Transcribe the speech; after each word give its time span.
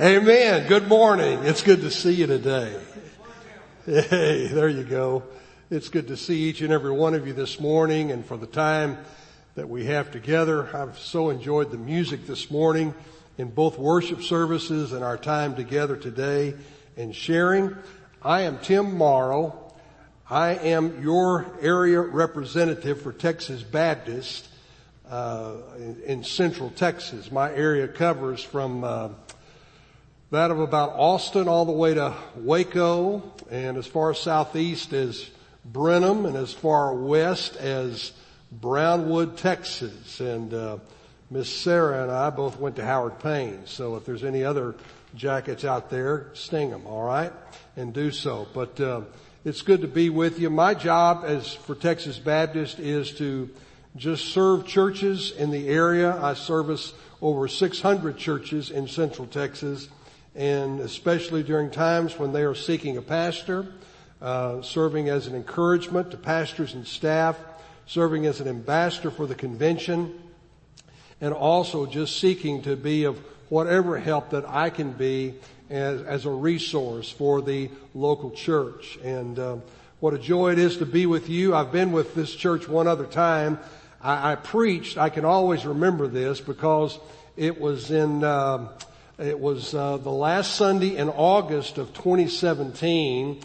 Amen. 0.00 0.66
Good 0.66 0.88
morning. 0.88 1.40
It's 1.44 1.62
good 1.62 1.82
to 1.82 1.90
see 1.90 2.12
you 2.12 2.26
today. 2.26 2.74
Hey, 3.84 4.46
there 4.46 4.70
you 4.70 4.82
go. 4.82 5.24
It's 5.68 5.90
good 5.90 6.08
to 6.08 6.16
see 6.16 6.44
each 6.44 6.62
and 6.62 6.72
every 6.72 6.92
one 6.92 7.12
of 7.12 7.26
you 7.26 7.34
this 7.34 7.60
morning 7.60 8.10
and 8.10 8.24
for 8.24 8.38
the 8.38 8.46
time 8.46 8.96
that 9.56 9.68
we 9.68 9.84
have 9.84 10.10
together. 10.10 10.74
I've 10.74 10.98
so 10.98 11.28
enjoyed 11.28 11.70
the 11.70 11.76
music 11.76 12.26
this 12.26 12.50
morning 12.50 12.94
in 13.36 13.50
both 13.50 13.78
worship 13.78 14.22
services 14.22 14.92
and 14.92 15.04
our 15.04 15.18
time 15.18 15.54
together 15.54 15.98
today 15.98 16.54
and 16.96 17.14
sharing. 17.14 17.76
I 18.22 18.42
am 18.42 18.58
Tim 18.60 18.96
Morrow. 18.96 19.70
I 20.30 20.54
am 20.54 21.02
your 21.02 21.44
area 21.60 22.00
representative 22.00 23.02
for 23.02 23.12
Texas 23.12 23.62
Baptist 23.62 24.48
uh, 25.10 25.56
in, 25.76 26.00
in, 26.06 26.24
Central 26.24 26.70
Texas. 26.70 27.30
My 27.30 27.52
area 27.52 27.86
covers 27.86 28.42
from 28.42 28.82
uh, 28.82 29.08
that 30.30 30.52
of 30.52 30.60
about 30.60 30.90
Austin 30.90 31.48
all 31.48 31.64
the 31.64 31.72
way 31.72 31.94
to 31.94 32.14
Waco, 32.36 33.22
and 33.50 33.76
as 33.76 33.86
far 33.86 34.14
southeast 34.14 34.92
as 34.92 35.28
Brenham, 35.64 36.24
and 36.24 36.36
as 36.36 36.52
far 36.52 36.94
west 36.94 37.56
as 37.56 38.12
Brownwood, 38.52 39.36
Texas. 39.36 40.20
And 40.20 40.54
uh, 40.54 40.78
Miss 41.30 41.52
Sarah 41.52 42.04
and 42.04 42.12
I 42.12 42.30
both 42.30 42.60
went 42.60 42.76
to 42.76 42.84
Howard 42.84 43.18
Payne. 43.18 43.66
So 43.66 43.96
if 43.96 44.04
there's 44.04 44.22
any 44.22 44.44
other 44.44 44.76
jackets 45.16 45.64
out 45.64 45.90
there, 45.90 46.28
sting 46.34 46.70
them, 46.70 46.86
all 46.86 47.02
right, 47.02 47.32
and 47.76 47.92
do 47.92 48.12
so. 48.12 48.46
But 48.54 48.80
uh, 48.80 49.02
it's 49.44 49.62
good 49.62 49.80
to 49.80 49.88
be 49.88 50.10
with 50.10 50.38
you. 50.38 50.48
My 50.48 50.74
job 50.74 51.24
as 51.26 51.52
for 51.52 51.74
Texas 51.74 52.20
Baptist 52.20 52.78
is 52.78 53.10
to 53.18 53.50
just 53.96 54.26
serve 54.26 54.64
churches 54.64 55.32
in 55.32 55.50
the 55.50 55.68
area. 55.68 56.16
I 56.22 56.34
service 56.34 56.94
over 57.20 57.48
600 57.48 58.16
churches 58.16 58.70
in 58.70 58.86
Central 58.86 59.26
Texas 59.26 59.88
and 60.34 60.80
especially 60.80 61.42
during 61.42 61.70
times 61.70 62.18
when 62.18 62.32
they 62.32 62.42
are 62.42 62.54
seeking 62.54 62.96
a 62.96 63.02
pastor, 63.02 63.66
uh, 64.22 64.62
serving 64.62 65.08
as 65.08 65.26
an 65.26 65.34
encouragement 65.34 66.10
to 66.10 66.16
pastors 66.16 66.74
and 66.74 66.86
staff, 66.86 67.36
serving 67.86 68.26
as 68.26 68.40
an 68.40 68.48
ambassador 68.48 69.10
for 69.10 69.26
the 69.26 69.34
convention, 69.34 70.14
and 71.20 71.34
also 71.34 71.86
just 71.86 72.20
seeking 72.20 72.62
to 72.62 72.76
be 72.76 73.04
of 73.04 73.18
whatever 73.48 73.98
help 73.98 74.30
that 74.30 74.48
I 74.48 74.70
can 74.70 74.92
be 74.92 75.34
as, 75.68 76.00
as 76.02 76.26
a 76.26 76.30
resource 76.30 77.10
for 77.10 77.42
the 77.42 77.70
local 77.94 78.30
church. 78.30 78.98
And 79.02 79.38
uh, 79.38 79.56
what 79.98 80.14
a 80.14 80.18
joy 80.18 80.52
it 80.52 80.58
is 80.58 80.76
to 80.78 80.86
be 80.86 81.06
with 81.06 81.28
you. 81.28 81.54
I've 81.54 81.72
been 81.72 81.90
with 81.90 82.14
this 82.14 82.34
church 82.34 82.68
one 82.68 82.86
other 82.86 83.06
time. 83.06 83.58
I, 84.00 84.32
I 84.32 84.34
preached. 84.36 84.96
I 84.96 85.08
can 85.08 85.24
always 85.24 85.66
remember 85.66 86.06
this 86.06 86.40
because 86.40 86.98
it 87.36 87.60
was 87.60 87.90
in. 87.90 88.22
Uh, 88.22 88.68
it 89.20 89.38
was 89.38 89.74
uh, 89.74 89.98
the 89.98 90.10
last 90.10 90.54
Sunday 90.54 90.96
in 90.96 91.10
August 91.10 91.76
of 91.76 91.92
2017. 91.92 93.40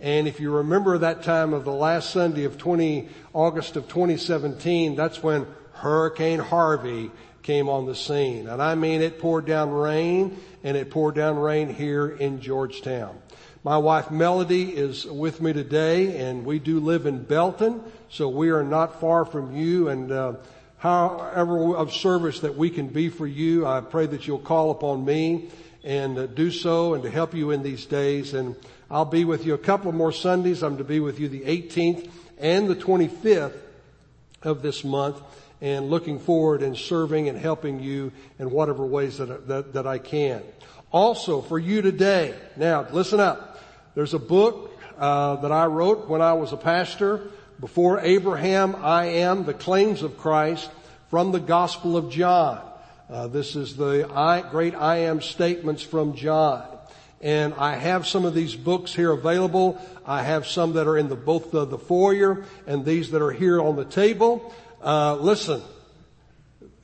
And 0.00 0.26
if 0.26 0.40
you 0.40 0.50
remember 0.56 0.96
that 0.96 1.22
time 1.22 1.52
of 1.52 1.64
the 1.64 1.72
last 1.72 2.10
Sunday 2.10 2.44
of 2.44 2.56
20, 2.56 3.08
August 3.34 3.76
of 3.76 3.88
2017, 3.88 4.96
that's 4.96 5.22
when 5.22 5.46
Hurricane 5.72 6.38
Harvey 6.38 7.10
came 7.42 7.68
on 7.68 7.84
the 7.84 7.94
scene. 7.94 8.48
And 8.48 8.62
I 8.62 8.74
mean, 8.74 9.02
it 9.02 9.18
poured 9.18 9.44
down 9.44 9.70
rain 9.70 10.38
and 10.64 10.76
it 10.78 10.90
poured 10.90 11.14
down 11.14 11.38
rain 11.38 11.68
here 11.68 12.08
in 12.08 12.40
Georgetown. 12.40 13.18
My 13.64 13.76
wife 13.76 14.10
Melody 14.10 14.70
is 14.74 15.04
with 15.04 15.42
me 15.42 15.52
today 15.52 16.26
and 16.26 16.46
we 16.46 16.58
do 16.58 16.80
live 16.80 17.04
in 17.04 17.22
Belton, 17.22 17.82
so 18.08 18.30
we 18.30 18.48
are 18.48 18.64
not 18.64 18.98
far 18.98 19.26
from 19.26 19.54
you 19.54 19.88
and, 19.88 20.10
uh, 20.10 20.34
however 20.78 21.76
of 21.76 21.92
service 21.92 22.40
that 22.40 22.56
we 22.56 22.70
can 22.70 22.88
be 22.88 23.08
for 23.08 23.26
you. 23.26 23.66
I 23.66 23.80
pray 23.80 24.06
that 24.06 24.26
you'll 24.26 24.38
call 24.38 24.70
upon 24.70 25.04
me 25.04 25.50
and 25.84 26.18
uh, 26.18 26.26
do 26.26 26.50
so 26.50 26.94
and 26.94 27.02
to 27.02 27.10
help 27.10 27.34
you 27.34 27.50
in 27.50 27.62
these 27.62 27.84
days. 27.86 28.34
And 28.34 28.56
I'll 28.90 29.04
be 29.04 29.24
with 29.24 29.44
you 29.44 29.54
a 29.54 29.58
couple 29.58 29.92
more 29.92 30.12
Sundays. 30.12 30.62
I'm 30.62 30.78
to 30.78 30.84
be 30.84 31.00
with 31.00 31.18
you 31.18 31.28
the 31.28 31.40
18th 31.40 32.10
and 32.38 32.68
the 32.68 32.76
25th 32.76 33.56
of 34.42 34.62
this 34.62 34.84
month 34.84 35.20
and 35.60 35.90
looking 35.90 36.20
forward 36.20 36.62
and 36.62 36.76
serving 36.76 37.28
and 37.28 37.36
helping 37.36 37.80
you 37.80 38.12
in 38.38 38.50
whatever 38.50 38.86
ways 38.86 39.18
that, 39.18 39.48
that, 39.48 39.72
that 39.72 39.86
I 39.86 39.98
can. 39.98 40.42
Also 40.92 41.42
for 41.42 41.58
you 41.58 41.82
today, 41.82 42.34
now 42.56 42.86
listen 42.92 43.18
up. 43.18 43.60
There's 43.96 44.14
a 44.14 44.18
book 44.18 44.78
uh, 44.96 45.36
that 45.36 45.50
I 45.50 45.66
wrote 45.66 46.08
when 46.08 46.22
I 46.22 46.34
was 46.34 46.52
a 46.52 46.56
pastor 46.56 47.30
before 47.60 48.00
Abraham, 48.00 48.76
I 48.76 49.06
am 49.06 49.44
the 49.44 49.54
claims 49.54 50.02
of 50.02 50.18
Christ 50.18 50.70
from 51.10 51.32
the 51.32 51.40
Gospel 51.40 51.96
of 51.96 52.10
John. 52.10 52.62
Uh, 53.10 53.26
this 53.26 53.56
is 53.56 53.76
the 53.76 54.08
I, 54.12 54.42
great 54.42 54.74
I 54.74 54.98
am 54.98 55.20
statements 55.20 55.82
from 55.82 56.14
John. 56.14 56.64
And 57.20 57.54
I 57.54 57.74
have 57.74 58.06
some 58.06 58.24
of 58.24 58.34
these 58.34 58.54
books 58.54 58.94
here 58.94 59.10
available. 59.10 59.80
I 60.06 60.22
have 60.22 60.46
some 60.46 60.74
that 60.74 60.86
are 60.86 60.96
in 60.96 61.08
the, 61.08 61.16
both 61.16 61.50
the, 61.50 61.64
the 61.64 61.78
foyer 61.78 62.44
and 62.66 62.84
these 62.84 63.10
that 63.10 63.22
are 63.22 63.32
here 63.32 63.60
on 63.60 63.74
the 63.74 63.84
table. 63.84 64.54
Uh, 64.80 65.16
listen, 65.16 65.60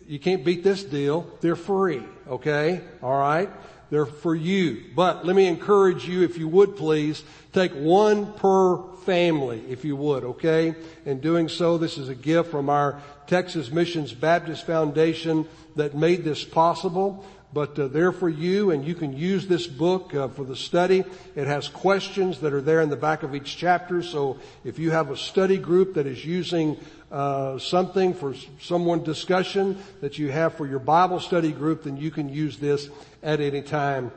you 0.09 0.19
can't 0.19 0.45
beat 0.45 0.65
this 0.65 0.83
deal. 0.83 1.31
They're 1.41 1.55
free. 1.55 2.03
Okay? 2.27 2.81
Alright? 3.01 3.51
They're 3.91 4.07
for 4.07 4.35
you. 4.35 4.87
But 4.97 5.25
let 5.25 5.37
me 5.37 5.47
encourage 5.47 6.09
you, 6.09 6.23
if 6.23 6.37
you 6.37 6.49
would 6.49 6.77
please, 6.77 7.23
take 7.53 7.73
one 7.73 8.33
per 8.33 8.94
family, 9.05 9.63
if 9.69 9.85
you 9.85 9.97
would, 9.97 10.25
okay? 10.25 10.75
In 11.05 11.21
doing 11.21 11.49
so, 11.49 11.79
this 11.79 11.99
is 11.99 12.09
a 12.09 12.15
gift 12.15 12.51
from 12.51 12.69
our 12.69 13.01
Texas 13.27 13.71
Missions 13.71 14.13
Baptist 14.13 14.67
Foundation 14.67 15.47
that 15.77 15.95
made 15.95 16.25
this 16.25 16.45
possible. 16.45 17.25
But 17.53 17.79
uh, 17.79 17.87
they're 17.87 18.11
for 18.11 18.29
you, 18.29 18.73
and 18.73 18.85
you 18.85 18.97
can 18.97 19.17
use 19.17 19.47
this 19.47 19.69
book 19.69 20.13
uh, 20.13 20.27
for 20.27 20.43
the 20.43 20.57
study. 20.57 21.05
It 21.37 21.47
has 21.47 21.69
questions 21.69 22.41
that 22.41 22.53
are 22.53 22.61
there 22.61 22.81
in 22.81 22.91
the 22.91 22.97
back 22.97 23.23
of 23.23 23.33
each 23.33 23.57
chapter. 23.57 24.03
So 24.03 24.41
if 24.65 24.81
you 24.81 24.91
have 24.91 25.13
a 25.13 25.17
study 25.17 25.57
group 25.57 25.95
that 25.95 26.05
is 26.05 26.25
using 26.25 26.77
uh, 27.13 27.61
something 27.61 28.13
for 28.13 28.35
someone 28.61 29.05
discussion 29.05 29.79
that 30.01 30.19
you 30.19 30.33
have 30.33 30.55
for 30.55 30.67
your 30.67 30.81
Bible 30.81 31.21
study 31.21 31.53
group, 31.53 31.85
then 31.85 31.97
you 31.97 32.11
can 32.11 32.29
use 32.29 32.59
this 32.59 32.91
at 33.23 33.41
any 33.41 33.63
time 33.63 34.11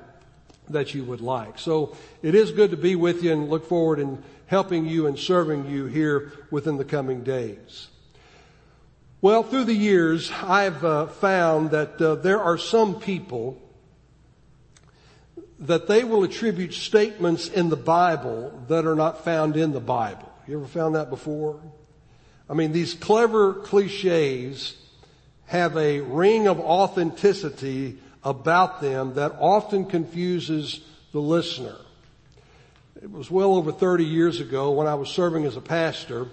that 0.69 0.94
you 0.94 1.03
would 1.03 1.22
like. 1.22 1.59
So 1.59 1.95
it 2.22 2.35
is 2.35 2.51
good 2.51 2.72
to 2.72 2.78
be 2.78 2.95
with 2.95 3.23
you 3.23 3.31
and 3.31 3.50
look 3.50 3.67
forward 3.67 4.00
in 4.00 4.23
helping 4.47 4.85
you 4.85 5.07
and 5.07 5.17
serving 5.17 5.69
you 5.69 5.85
here 5.85 6.31
within 6.51 6.78
the 6.78 6.85
coming 6.85 7.23
days. 7.23 7.88
Well, 9.19 9.44
through 9.44 9.66
the 9.66 9.73
years, 9.73 10.31
I've 10.31 10.83
uh, 10.85 11.07
found 11.07 11.72
that 11.72 12.01
uh, 12.01 12.16
there 12.16 12.39
are 12.39 12.57
some 12.57 13.00
people 13.00 13.61
that 15.59 15.88
they 15.88 16.03
will 16.03 16.23
attribute 16.23 16.73
statements 16.73 17.49
in 17.49 17.69
the 17.69 17.75
Bible 17.75 18.63
that 18.67 18.85
are 18.85 18.95
not 18.95 19.23
found 19.25 19.57
in 19.57 19.72
the 19.72 19.79
Bible. 19.79 20.31
You 20.47 20.59
ever 20.59 20.67
found 20.67 20.95
that 20.95 21.09
before? 21.09 21.59
I 22.49 22.53
mean, 22.53 22.72
these 22.72 22.94
clever 22.94 23.53
cliches 23.53 24.78
have 25.47 25.75
a 25.78 26.01
ring 26.01 26.47
of 26.47 26.59
authenticity 26.59 27.97
about 28.28 28.82
them 28.82 29.14
that 29.14 29.34
often 29.40 29.86
confuses 29.86 30.82
the 31.14 31.20
listener. 31.20 31.78
It 33.02 33.10
was 33.10 33.32
well 33.32 33.56
over 33.56 33.72
30 33.72 34.04
years 34.04 34.42
ago 34.42 34.72
when 34.72 34.86
I 34.86 34.96
was 34.96 35.08
serving 35.08 35.46
as 35.46 35.56
a 35.56 35.62
pastor. 35.62 36.24
A 36.24 36.28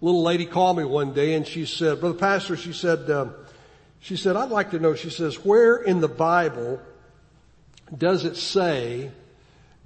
little 0.00 0.22
lady 0.22 0.46
called 0.46 0.76
me 0.76 0.84
one 0.84 1.12
day 1.12 1.34
and 1.34 1.44
she 1.44 1.66
said, 1.66 1.98
Brother 1.98 2.16
Pastor, 2.16 2.56
she 2.56 2.72
said, 2.72 3.10
uh, 3.10 3.30
she 3.98 4.16
said, 4.16 4.36
I'd 4.36 4.50
like 4.50 4.70
to 4.70 4.78
know, 4.78 4.94
she 4.94 5.10
says, 5.10 5.44
where 5.44 5.74
in 5.74 6.00
the 6.00 6.08
Bible 6.08 6.80
does 7.96 8.24
it 8.24 8.36
say 8.36 9.10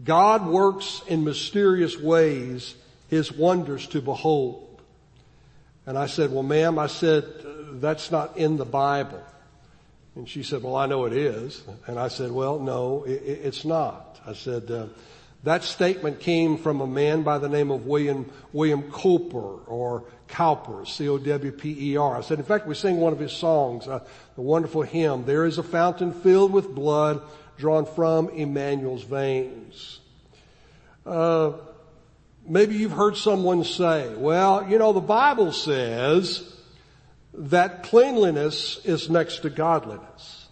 God 0.05 0.47
works 0.47 1.01
in 1.07 1.25
mysterious 1.25 1.99
ways 1.99 2.75
his 3.09 3.33
wonders 3.33 3.87
to 3.89 4.03
behold? 4.03 4.83
And 5.87 5.97
I 5.97 6.09
said, 6.09 6.31
well 6.31 6.43
ma'am, 6.43 6.79
I 6.79 6.89
said, 6.89 7.25
that's 7.81 8.11
not 8.11 8.37
in 8.37 8.59
the 8.59 8.67
Bible. 8.67 9.23
And 10.19 10.29
she 10.29 10.43
said, 10.43 10.65
well 10.65 10.75
I 10.75 10.87
know 10.87 11.05
it 11.05 11.13
is. 11.13 11.63
And 11.87 11.97
I 11.97 12.09
said, 12.09 12.33
well 12.33 12.59
no, 12.59 13.05
it, 13.05 13.23
it's 13.23 13.65
not. 13.65 14.21
I 14.27 14.33
said, 14.33 14.69
uh, 14.69 14.87
that 15.45 15.63
statement 15.63 16.19
came 16.19 16.59
from 16.59 16.81
a 16.81 16.89
man 16.89 17.23
by 17.23 17.39
the 17.39 17.49
name 17.49 17.71
of 17.71 17.87
William, 17.87 18.29
William 18.53 18.91
Cowper 18.91 19.61
or 19.69 20.03
Cowper, 20.27 20.85
C-O-W-P-E-R. 20.85 22.17
I 22.17 22.21
said, 22.23 22.41
in 22.41 22.45
fact, 22.45 22.67
we 22.67 22.75
sing 22.75 22.97
one 22.97 23.13
of 23.13 23.21
his 23.21 23.31
songs, 23.31 23.87
uh, 23.87 24.01
the 24.35 24.43
wonderful 24.43 24.83
hymn, 24.83 25.25
There 25.25 25.47
is 25.47 25.57
a 25.59 25.63
fountain 25.63 26.13
filled 26.13 26.53
with 26.53 26.75
blood 26.75 27.23
drawn 27.57 27.87
from 27.87 28.29
Emmanuel's 28.31 29.05
veins. 29.05 30.01
Uh, 31.07 31.53
maybe 32.45 32.75
you've 32.75 32.91
heard 32.91 33.17
someone 33.17 33.63
say, 33.63 34.13
well, 34.17 34.69
you 34.69 34.79
know, 34.79 34.93
the 34.93 35.01
Bible 35.01 35.53
says 35.53 36.58
that 37.35 37.83
cleanliness 37.85 38.81
is 38.85 39.11
next 39.11 39.39
to 39.41 39.51
godliness. 39.51 40.49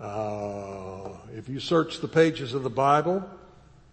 Uh, 0.00 1.10
if 1.34 1.48
you 1.48 1.60
search 1.60 2.00
the 2.00 2.08
pages 2.08 2.54
of 2.54 2.62
the 2.62 2.70
Bible, 2.70 3.28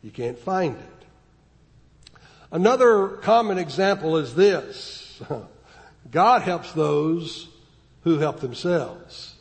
you 0.02 0.12
can't 0.12 0.38
find 0.38 0.76
it. 0.76 2.22
Another 2.52 3.08
common 3.08 3.58
example 3.58 4.18
is 4.18 4.36
this. 4.36 5.22
God 6.12 6.42
helps 6.42 6.74
those 6.74 7.48
who 8.04 8.18
help 8.18 8.40
themselves. 8.40 9.36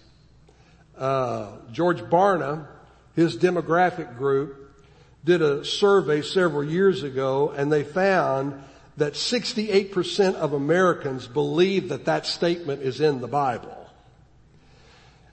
Uh, 0.97 1.53
George 1.73 2.03
Barna, 2.03 2.67
his 3.17 3.37
demographic 3.37 4.17
group, 4.17 4.61
did 5.25 5.43
a 5.43 5.65
survey 5.65 6.23
several 6.23 6.63
years 6.63 7.03
ago 7.03 7.53
and 7.57 7.73
they 7.73 7.85
found 7.85 8.63
that 8.97 9.15
68% 9.15 10.35
of 10.35 10.53
Americans 10.53 11.27
believe 11.27 11.89
that 11.89 12.05
that 12.05 12.27
statement 12.27 12.83
is 12.83 13.01
in 13.01 13.21
the 13.21 13.29
Bible. 13.29 13.77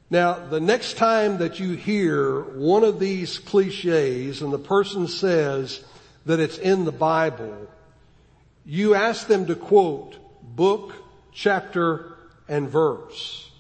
Now, 0.10 0.48
the 0.48 0.62
next 0.62 0.96
time 0.96 1.40
that 1.40 1.60
you 1.60 1.74
hear 1.74 2.42
one 2.42 2.84
of 2.84 3.00
these 3.00 3.40
cliches 3.40 4.42
and 4.42 4.54
the 4.54 4.60
person 4.60 5.08
says 5.08 5.84
that 6.26 6.40
it's 6.40 6.58
in 6.58 6.86
the 6.86 6.94
Bible, 6.94 7.68
you 8.66 8.96
ask 8.96 9.28
them 9.28 9.48
to 9.48 9.56
quote 9.56 10.16
book, 10.56 10.94
chapter, 11.34 12.16
and 12.48 12.70
verse. 12.70 13.52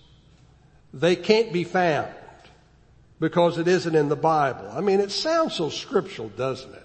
They 0.93 1.15
can't 1.15 1.51
be 1.51 1.65
found 1.65 2.13
because 3.19 3.57
it 3.57 3.67
isn't 3.67 3.95
in 3.95 4.09
the 4.09 4.15
Bible. 4.15 4.69
I 4.71 4.81
mean, 4.81 4.99
it 4.99 5.11
sounds 5.11 5.55
so 5.55 5.69
scriptural, 5.69 6.29
doesn't 6.29 6.73
it? 6.73 6.83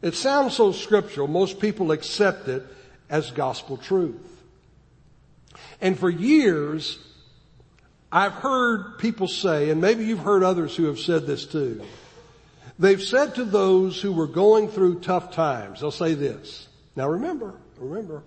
It 0.00 0.14
sounds 0.14 0.54
so 0.54 0.72
scriptural, 0.72 1.26
most 1.26 1.60
people 1.60 1.92
accept 1.92 2.48
it 2.48 2.64
as 3.10 3.30
gospel 3.30 3.76
truth. 3.76 4.42
And 5.80 5.98
for 5.98 6.10
years, 6.10 6.98
I've 8.10 8.32
heard 8.32 8.98
people 8.98 9.28
say, 9.28 9.70
and 9.70 9.80
maybe 9.80 10.04
you've 10.04 10.20
heard 10.20 10.42
others 10.42 10.76
who 10.76 10.84
have 10.84 10.98
said 10.98 11.26
this 11.26 11.44
too, 11.44 11.82
they've 12.78 13.02
said 13.02 13.34
to 13.36 13.44
those 13.44 14.00
who 14.00 14.12
were 14.12 14.26
going 14.26 14.68
through 14.68 15.00
tough 15.00 15.32
times, 15.32 15.80
they'll 15.80 15.90
say 15.90 16.14
this, 16.14 16.68
now 16.96 17.08
remember, 17.08 17.54
remember, 17.76 18.22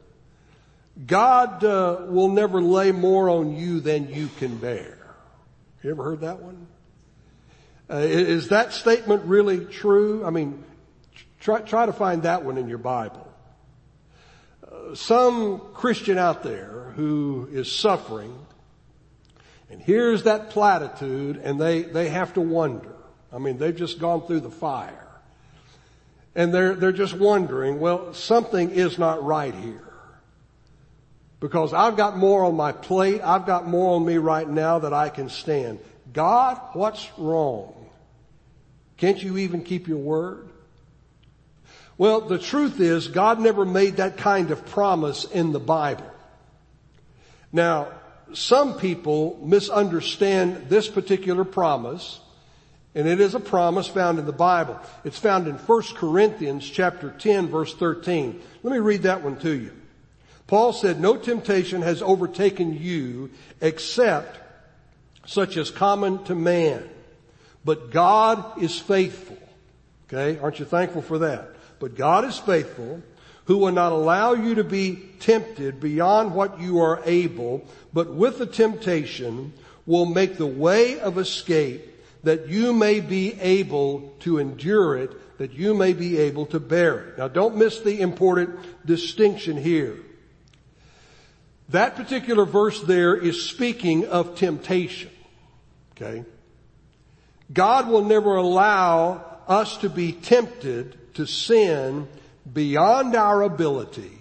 God 1.08 1.64
uh, 1.64 2.06
will 2.08 2.30
never 2.30 2.62
lay 2.62 2.92
more 2.92 3.30
on 3.30 3.56
you 3.56 3.80
than 3.80 4.14
you 4.14 4.30
can 4.38 4.58
bear. 4.58 4.98
You 5.84 5.92
ever 5.92 6.04
heard 6.04 6.22
that 6.22 6.42
one? 6.42 6.68
Uh, 7.90 7.96
is 7.96 8.50
that 8.50 8.72
statement 8.74 9.24
really 9.26 9.66
true? 9.66 10.24
I 10.26 10.30
mean, 10.30 10.64
Try, 11.42 11.62
try 11.62 11.88
to 11.88 11.94
find 11.94 12.24
that 12.24 12.46
one 12.46 12.60
in 12.60 12.70
your 12.70 12.78
Bible. 12.78 13.28
Uh, 14.64 14.94
some 14.94 15.60
Christian 15.74 16.20
out 16.20 16.44
there 16.44 16.94
who 16.96 17.50
is 17.52 17.70
suffering 17.72 18.38
and 19.72 19.82
hears 19.82 20.24
that 20.24 20.52
platitude 20.52 21.38
and 21.38 21.60
they, 21.60 21.82
they 21.82 22.10
have 22.10 22.36
to 22.36 22.42
wonder. 22.42 22.94
I 23.34 23.40
mean, 23.40 23.58
they've 23.58 23.76
just 23.76 23.98
gone 23.98 24.28
through 24.28 24.42
the 24.42 24.52
fire. 24.52 25.08
And 26.36 26.54
they're, 26.54 26.76
they're 26.76 26.92
just 26.92 27.16
wondering, 27.16 27.80
well, 27.80 28.14
something 28.14 28.70
is 28.70 29.00
not 29.00 29.24
right 29.24 29.54
here. 29.54 29.88
Because 31.40 31.74
I've 31.74 31.98
got 31.98 32.18
more 32.18 32.46
on 32.46 32.56
my 32.56 32.72
plate, 32.72 33.22
I've 33.22 33.48
got 33.48 33.68
more 33.68 33.96
on 33.96 34.06
me 34.06 34.18
right 34.18 34.48
now 34.48 34.80
that 34.80 34.94
I 34.94 35.10
can 35.10 35.28
stand. 35.28 35.80
God, 36.14 36.62
what's 36.74 37.10
wrong? 37.18 37.90
Can't 38.98 39.22
you 39.22 39.40
even 39.40 39.64
keep 39.64 39.88
your 39.88 39.98
word? 39.98 40.51
Well, 42.02 42.22
the 42.22 42.40
truth 42.40 42.80
is 42.80 43.10
God 43.10 43.40
never 43.40 43.64
made 43.64 43.98
that 43.98 44.18
kind 44.18 44.50
of 44.50 44.66
promise 44.66 45.24
in 45.24 45.52
the 45.52 45.60
Bible. 45.60 46.10
Now, 47.54 47.90
some 48.34 48.80
people 48.80 49.40
misunderstand 49.44 50.68
this 50.68 50.88
particular 50.88 51.44
promise, 51.44 52.20
and 52.96 53.08
it 53.08 53.22
is 53.22 53.36
a 53.36 53.40
promise 53.40 53.88
found 53.88 54.18
in 54.18 54.26
the 54.26 54.32
Bible. 54.32 54.80
It's 55.04 55.20
found 55.20 55.48
in 55.48 55.58
1 55.58 55.84
Corinthians 55.94 56.68
chapter 56.68 57.12
10 57.12 57.50
verse 57.50 57.76
13. 57.76 58.42
Let 58.64 58.74
me 58.74 58.80
read 58.80 59.04
that 59.04 59.22
one 59.22 59.38
to 59.42 59.52
you. 59.52 59.72
Paul 60.48 60.74
said, 60.74 61.00
no 61.00 61.18
temptation 61.18 61.84
has 61.84 62.02
overtaken 62.02 62.82
you 62.82 63.30
except 63.62 64.40
such 65.28 65.56
as 65.56 65.70
common 65.70 66.24
to 66.24 66.34
man. 66.34 66.84
But 67.64 67.92
God 67.92 68.60
is 68.60 68.80
faithful. 68.80 69.38
Okay, 70.08 70.40
aren't 70.40 70.58
you 70.58 70.66
thankful 70.66 71.04
for 71.04 71.20
that? 71.20 71.51
But 71.82 71.96
God 71.96 72.26
is 72.26 72.38
faithful, 72.38 73.02
who 73.46 73.58
will 73.58 73.72
not 73.72 73.92
allow 73.92 74.34
you 74.34 74.56
to 74.56 74.64
be 74.64 75.10
tempted 75.20 75.80
beyond 75.82 76.34
what 76.34 76.62
you 76.62 76.80
are 76.80 77.02
able, 77.06 77.66
but 77.92 78.14
with 78.14 78.38
the 78.38 78.46
temptation 78.46 79.52
will 79.88 80.06
make 80.06 80.38
the 80.38 80.46
way 80.46 81.00
of 81.00 81.18
escape 81.18 81.88
that 82.24 82.48
you 82.48 82.72
may 82.72 83.00
be 83.00 83.34
able 83.42 84.14
to 84.20 84.38
endure 84.38 84.96
it, 84.96 85.38
that 85.40 85.54
you 85.54 85.74
may 85.74 85.94
be 85.94 86.20
able 86.20 86.46
to 86.46 86.60
bear 86.60 87.00
it. 87.00 87.18
Now 87.18 87.28
don't 87.28 87.58
miss 87.58 87.80
the 87.80 88.00
important 88.00 88.60
distinction 88.86 89.58
here. 89.58 89.98
That 91.70 91.96
particular 91.96 92.46
verse 92.46 92.80
there 92.84 93.16
is 93.16 93.44
speaking 93.44 94.06
of 94.06 94.36
temptation. 94.36 95.10
Okay? 95.96 96.26
God 97.52 97.90
will 97.90 98.04
never 98.04 98.36
allow 98.36 99.40
us 99.48 99.78
to 99.78 99.90
be 99.90 100.12
tempted 100.12 101.00
to 101.16 101.26
sin 101.26 102.08
beyond 102.52 103.16
our 103.16 103.42
ability 103.44 104.18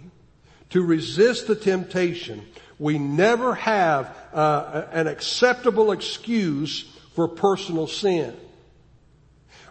to 0.71 0.83
resist 0.83 1.47
the 1.47 1.55
temptation. 1.55 2.47
We 2.79 2.99
never 2.99 3.55
have 3.55 4.17
uh, 4.33 4.87
an 4.93 5.07
acceptable 5.07 5.93
excuse 5.93 6.83
for 7.15 7.29
personal 7.29 7.87
sin. 7.87 8.37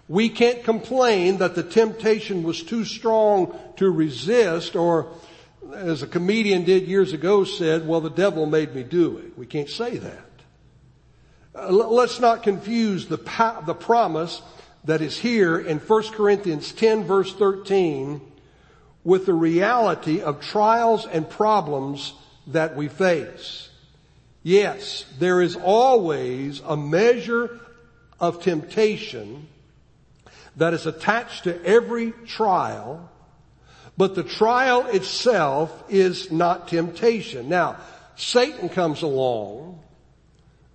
We 0.07 0.29
can't 0.29 0.63
complain 0.63 1.37
that 1.37 1.55
the 1.55 1.63
temptation 1.63 2.43
was 2.43 2.63
too 2.63 2.83
strong 2.83 3.57
to 3.77 3.89
resist 3.89 4.75
or 4.75 5.11
as 5.73 6.01
a 6.01 6.07
comedian 6.07 6.63
did 6.63 6.87
years 6.87 7.13
ago 7.13 7.43
said, 7.43 7.87
well 7.87 8.01
the 8.01 8.09
devil 8.09 8.45
made 8.45 8.73
me 8.73 8.83
do 8.83 9.17
it. 9.17 9.37
We 9.37 9.45
can't 9.45 9.69
say 9.69 9.97
that. 9.97 10.25
Uh, 11.53 11.69
let's 11.69 12.19
not 12.19 12.43
confuse 12.43 13.07
the, 13.07 13.17
the 13.65 13.75
promise 13.75 14.41
that 14.85 15.01
is 15.01 15.17
here 15.17 15.59
in 15.59 15.79
1 15.79 16.03
Corinthians 16.13 16.71
10 16.71 17.03
verse 17.03 17.33
13 17.33 18.21
with 19.03 19.25
the 19.25 19.33
reality 19.33 20.21
of 20.21 20.41
trials 20.41 21.05
and 21.05 21.29
problems 21.29 22.13
that 22.47 22.75
we 22.75 22.87
face. 22.87 23.69
Yes, 24.43 25.05
there 25.19 25.41
is 25.41 25.55
always 25.55 26.61
a 26.65 26.77
measure 26.77 27.59
of 28.19 28.41
temptation 28.41 29.47
that 30.55 30.73
is 30.73 30.85
attached 30.85 31.45
to 31.45 31.65
every 31.65 32.11
trial, 32.25 33.09
but 33.97 34.15
the 34.15 34.23
trial 34.23 34.85
itself 34.87 35.83
is 35.89 36.31
not 36.31 36.67
temptation. 36.67 37.49
Now, 37.49 37.77
Satan 38.15 38.69
comes 38.69 39.01
along 39.01 39.81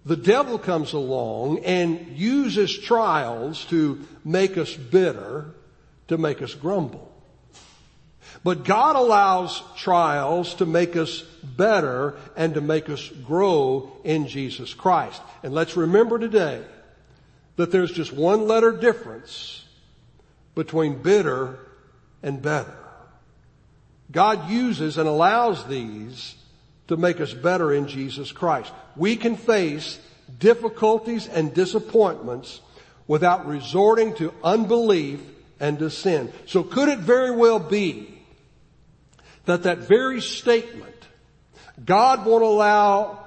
the 0.05 0.17
devil 0.17 0.59
comes 0.59 0.93
along 0.93 1.61
and 1.65 2.17
uses 2.17 2.77
trials 2.79 3.65
to 3.67 4.07
make 4.25 4.59
us 4.59 4.75
bitter, 4.75 5.55
to 6.09 6.19
make 6.19 6.43
us 6.43 6.55
grumble. 6.55 7.11
But 8.43 8.65
God 8.65 8.97
allows 8.97 9.63
trials 9.77 10.55
to 10.57 10.67
make 10.67 10.97
us 10.97 11.23
better 11.43 12.17
and 12.37 12.55
to 12.55 12.61
make 12.61 12.91
us 12.91 13.09
grow 13.09 13.93
in 14.05 14.29
Jesus 14.29 14.75
Christ. 14.75 15.23
And 15.43 15.55
let's 15.55 15.77
remember 15.77 16.19
today 16.19 16.63
that 17.57 17.71
there's 17.71 17.93
just 17.93 18.13
one 18.13 18.47
letter 18.47 18.73
difference 18.73 19.65
between 20.55 21.03
bitter 21.03 21.59
and 22.23 22.43
better. 22.43 22.77
God 24.11 24.51
uses 24.51 24.99
and 24.99 25.09
allows 25.09 25.67
these 25.67 26.35
to 26.89 26.97
make 26.97 27.21
us 27.21 27.33
better 27.33 27.73
in 27.73 27.89
Jesus 27.89 28.33
Christ. 28.33 28.73
We 28.97 29.17
can 29.17 29.37
face 29.37 29.99
difficulties 30.39 31.29
and 31.29 31.55
disappointments 31.55 32.61
without 33.07 33.47
resorting 33.47 34.15
to 34.17 34.33
unbelief 34.43 35.21
and 35.61 35.79
to 35.79 35.91
sin. 35.91 36.33
So 36.47 36.63
could 36.63 36.89
it 36.89 36.99
very 36.99 37.31
well 37.31 37.59
be 37.59 38.11
that 39.45 39.65
that 39.65 39.79
very 39.79 40.21
statement, 40.21 40.95
God 41.85 42.25
won't 42.25 42.45
allow 42.45 43.21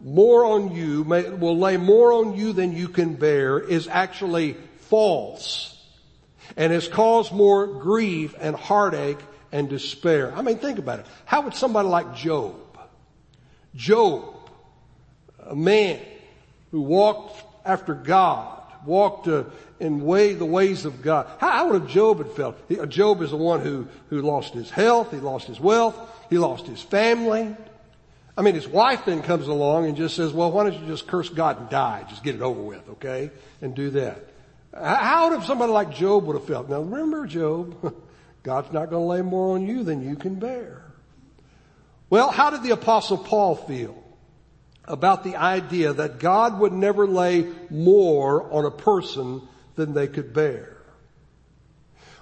more 0.00 0.44
on 0.44 0.74
you, 0.74 1.02
will 1.02 1.58
lay 1.58 1.76
more 1.76 2.12
on 2.12 2.34
you 2.34 2.52
than 2.52 2.72
you 2.72 2.88
can 2.88 3.14
bear 3.14 3.58
is 3.58 3.86
actually 3.86 4.56
false 4.88 5.76
and 6.56 6.72
has 6.72 6.88
caused 6.88 7.32
more 7.32 7.66
grief 7.66 8.34
and 8.40 8.56
heartache 8.56 9.18
and 9.52 9.68
despair. 9.68 10.32
I 10.34 10.42
mean, 10.42 10.58
think 10.58 10.78
about 10.78 11.00
it. 11.00 11.06
How 11.24 11.42
would 11.42 11.54
somebody 11.54 11.88
like 11.88 12.14
Job 12.14 12.54
Job, 13.74 14.34
a 15.46 15.54
man 15.54 16.00
who 16.70 16.80
walked 16.80 17.44
after 17.64 17.94
God, 17.94 18.62
walked 18.84 19.28
uh, 19.28 19.44
in 19.78 20.04
way 20.04 20.34
the 20.34 20.44
ways 20.44 20.84
of 20.84 21.02
God. 21.02 21.26
How, 21.38 21.50
how 21.50 21.70
would 21.70 21.82
have 21.82 21.90
Job 21.90 22.18
have 22.18 22.34
felt? 22.34 22.58
He, 22.68 22.76
Job 22.86 23.22
is 23.22 23.30
the 23.30 23.36
one 23.36 23.60
who 23.60 23.88
who 24.08 24.22
lost 24.22 24.54
his 24.54 24.70
health, 24.70 25.10
he 25.10 25.18
lost 25.18 25.46
his 25.46 25.60
wealth, 25.60 25.96
he 26.28 26.38
lost 26.38 26.66
his 26.66 26.82
family. 26.82 27.56
I 28.36 28.42
mean, 28.42 28.54
his 28.54 28.68
wife 28.68 29.04
then 29.04 29.22
comes 29.22 29.48
along 29.48 29.86
and 29.86 29.96
just 29.96 30.16
says, 30.16 30.32
"Well, 30.32 30.50
why 30.50 30.64
don't 30.64 30.80
you 30.80 30.86
just 30.86 31.06
curse 31.06 31.28
God 31.28 31.60
and 31.60 31.68
die? 31.68 32.04
Just 32.08 32.22
get 32.22 32.34
it 32.34 32.42
over 32.42 32.60
with, 32.60 32.88
okay?" 32.90 33.30
And 33.60 33.74
do 33.74 33.90
that. 33.90 34.24
How 34.72 35.30
would 35.30 35.44
somebody 35.44 35.72
like 35.72 35.90
Job 35.92 36.26
would 36.26 36.36
have 36.36 36.46
felt? 36.46 36.68
Now, 36.68 36.80
remember, 36.80 37.26
Job, 37.26 37.94
God's 38.42 38.72
not 38.72 38.88
going 38.88 39.02
to 39.02 39.08
lay 39.08 39.22
more 39.22 39.56
on 39.56 39.66
you 39.66 39.82
than 39.82 40.08
you 40.08 40.16
can 40.16 40.36
bear. 40.36 40.84
Well, 42.10 42.30
how 42.30 42.50
did 42.50 42.62
the 42.62 42.72
apostle 42.72 43.16
Paul 43.16 43.56
feel? 43.56 44.00
about 44.90 45.22
the 45.22 45.36
idea 45.36 45.92
that 45.92 46.18
God 46.18 46.58
would 46.58 46.72
never 46.72 47.06
lay 47.06 47.46
more 47.70 48.52
on 48.52 48.64
a 48.64 48.70
person 48.70 49.42
than 49.76 49.94
they 49.94 50.08
could 50.08 50.34
bear. 50.34 50.76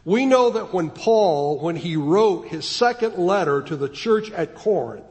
We 0.05 0.27
know 0.27 0.51
that 0.51 0.73
when 0.73 0.91
Paul, 0.91 1.59
when 1.61 1.77
he 1.77 1.97
wrote 1.97 2.49
his 2.49 2.67
second 2.67 3.17
letter 3.17 3.63
to 3.63 3.77
the 3.77 3.89
church 3.89 4.31
at 4.31 4.55
Corinth, 4.55 5.05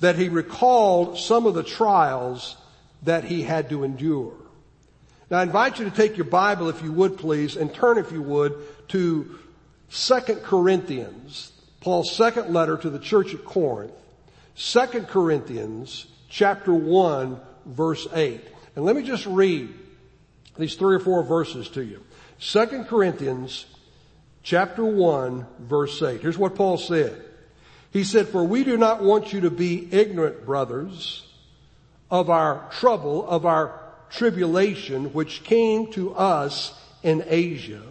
that 0.00 0.16
he 0.16 0.28
recalled 0.28 1.18
some 1.18 1.46
of 1.46 1.54
the 1.54 1.62
trials 1.62 2.56
that 3.02 3.24
he 3.24 3.42
had 3.42 3.70
to 3.70 3.82
endure. 3.82 4.34
Now 5.30 5.38
I 5.38 5.42
invite 5.42 5.78
you 5.78 5.86
to 5.86 5.90
take 5.90 6.16
your 6.16 6.26
Bible 6.26 6.68
if 6.68 6.82
you 6.82 6.92
would 6.92 7.16
please 7.16 7.56
and 7.56 7.72
turn 7.72 7.98
if 7.98 8.12
you 8.12 8.22
would 8.22 8.54
to 8.88 9.38
2 9.90 10.20
Corinthians, 10.42 11.52
Paul's 11.86 12.16
second 12.16 12.52
letter 12.52 12.76
to 12.76 12.90
the 12.90 12.98
church 12.98 13.32
at 13.32 13.44
Corinth. 13.44 13.92
2 14.56 15.04
Corinthians 15.04 16.06
chapter 16.28 16.74
1 16.74 17.40
verse 17.64 18.08
8. 18.12 18.40
And 18.74 18.84
let 18.84 18.96
me 18.96 19.04
just 19.04 19.24
read 19.24 19.72
these 20.58 20.74
three 20.74 20.96
or 20.96 20.98
four 20.98 21.22
verses 21.22 21.68
to 21.68 21.84
you. 21.84 22.02
2 22.40 22.86
Corinthians 22.88 23.66
chapter 24.42 24.84
1 24.84 25.46
verse 25.60 26.02
8. 26.02 26.20
Here's 26.20 26.36
what 26.36 26.56
Paul 26.56 26.76
said. 26.76 27.22
He 27.92 28.02
said, 28.02 28.26
for 28.30 28.42
we 28.42 28.64
do 28.64 28.76
not 28.76 29.00
want 29.00 29.32
you 29.32 29.42
to 29.42 29.50
be 29.52 29.88
ignorant, 29.92 30.44
brothers, 30.44 31.24
of 32.10 32.30
our 32.30 32.68
trouble, 32.72 33.24
of 33.28 33.46
our 33.46 33.80
tribulation, 34.10 35.12
which 35.12 35.44
came 35.44 35.92
to 35.92 36.16
us 36.16 36.76
in 37.04 37.22
Asia, 37.28 37.82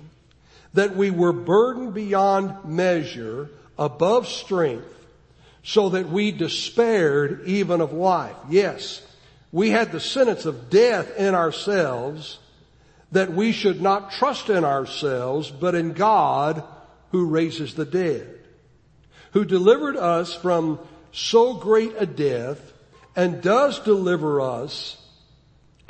that 0.74 0.98
we 0.98 1.12
were 1.12 1.32
burdened 1.32 1.94
beyond 1.94 2.66
measure, 2.66 3.52
above 3.78 4.28
strength, 4.28 4.92
so 5.64 5.90
that 5.90 6.10
we 6.10 6.32
despaired 6.32 7.42
even 7.46 7.82
of 7.82 7.92
life. 7.92 8.36
Yes, 8.50 9.02
we 9.52 9.72
had 9.72 9.92
the 9.92 10.00
sentence 10.00 10.46
of 10.46 10.70
death 10.70 11.18
in 11.18 11.34
ourselves, 11.34 12.40
that 13.12 13.34
we 13.34 13.52
should 13.52 13.82
not 13.82 14.12
trust 14.12 14.50
in 14.50 14.64
ourselves, 14.64 15.50
but 15.50 15.74
in 15.76 15.94
God 15.94 16.64
who 17.12 17.26
raises 17.26 17.74
the 17.74 17.86
dead, 17.86 18.28
who 19.32 19.46
delivered 19.46 19.98
us 19.98 20.34
from 20.34 20.80
so 21.12 21.54
great 21.54 21.94
a 21.98 22.06
death 22.06 22.74
and 23.16 23.42
does 23.42 23.80
deliver 23.80 24.42
us, 24.42 24.98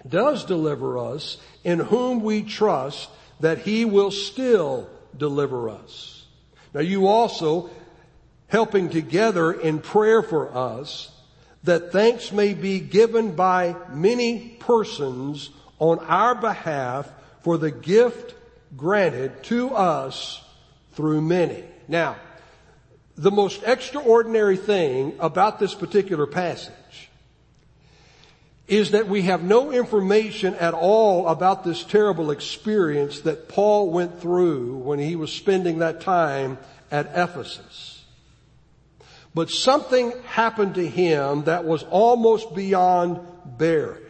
does 0.08 0.46
deliver 0.46 1.00
us 1.00 1.38
in 1.64 1.80
whom 1.80 2.22
we 2.22 2.44
trust 2.44 3.10
that 3.40 3.58
he 3.58 3.84
will 3.84 4.12
still 4.12 4.88
deliver 5.18 5.70
us. 5.70 6.15
Now 6.76 6.82
you 6.82 7.08
also 7.08 7.70
helping 8.48 8.90
together 8.90 9.54
in 9.54 9.80
prayer 9.80 10.22
for 10.22 10.54
us 10.54 11.10
that 11.64 11.94
thanks 11.94 12.34
may 12.34 12.54
be 12.54 12.82
given 12.82 13.34
by 13.34 13.78
many 13.94 14.58
persons 14.60 15.52
on 15.80 16.00
our 16.00 16.36
behalf 16.36 17.10
for 17.44 17.58
the 17.58 17.72
gift 17.72 18.36
granted 18.76 19.42
to 19.46 19.74
us 19.74 20.44
through 20.96 21.22
many. 21.22 21.64
Now, 21.88 22.18
the 23.16 23.32
most 23.32 23.64
extraordinary 23.64 24.58
thing 24.58 25.16
about 25.22 25.60
this 25.60 25.74
particular 25.74 26.28
passage 26.28 26.74
is 28.68 28.92
that 28.92 29.08
we 29.08 29.24
have 29.24 29.44
no 29.44 29.72
information 29.72 30.56
at 30.56 30.74
all 30.74 31.28
about 31.28 31.64
this 31.64 31.84
terrible 31.84 32.32
experience 32.32 33.22
that 33.22 33.48
Paul 33.48 33.92
went 33.92 34.20
through 34.20 34.78
when 34.78 34.98
he 34.98 35.16
was 35.16 35.32
spending 35.32 35.80
that 35.80 36.02
time 36.02 36.58
at 36.90 37.12
Ephesus. 37.14 38.04
But 39.36 39.50
something 39.50 40.14
happened 40.24 40.76
to 40.76 40.88
him 40.88 41.44
that 41.44 41.66
was 41.66 41.84
almost 41.84 42.56
beyond 42.56 43.20
bearing. 43.46 44.02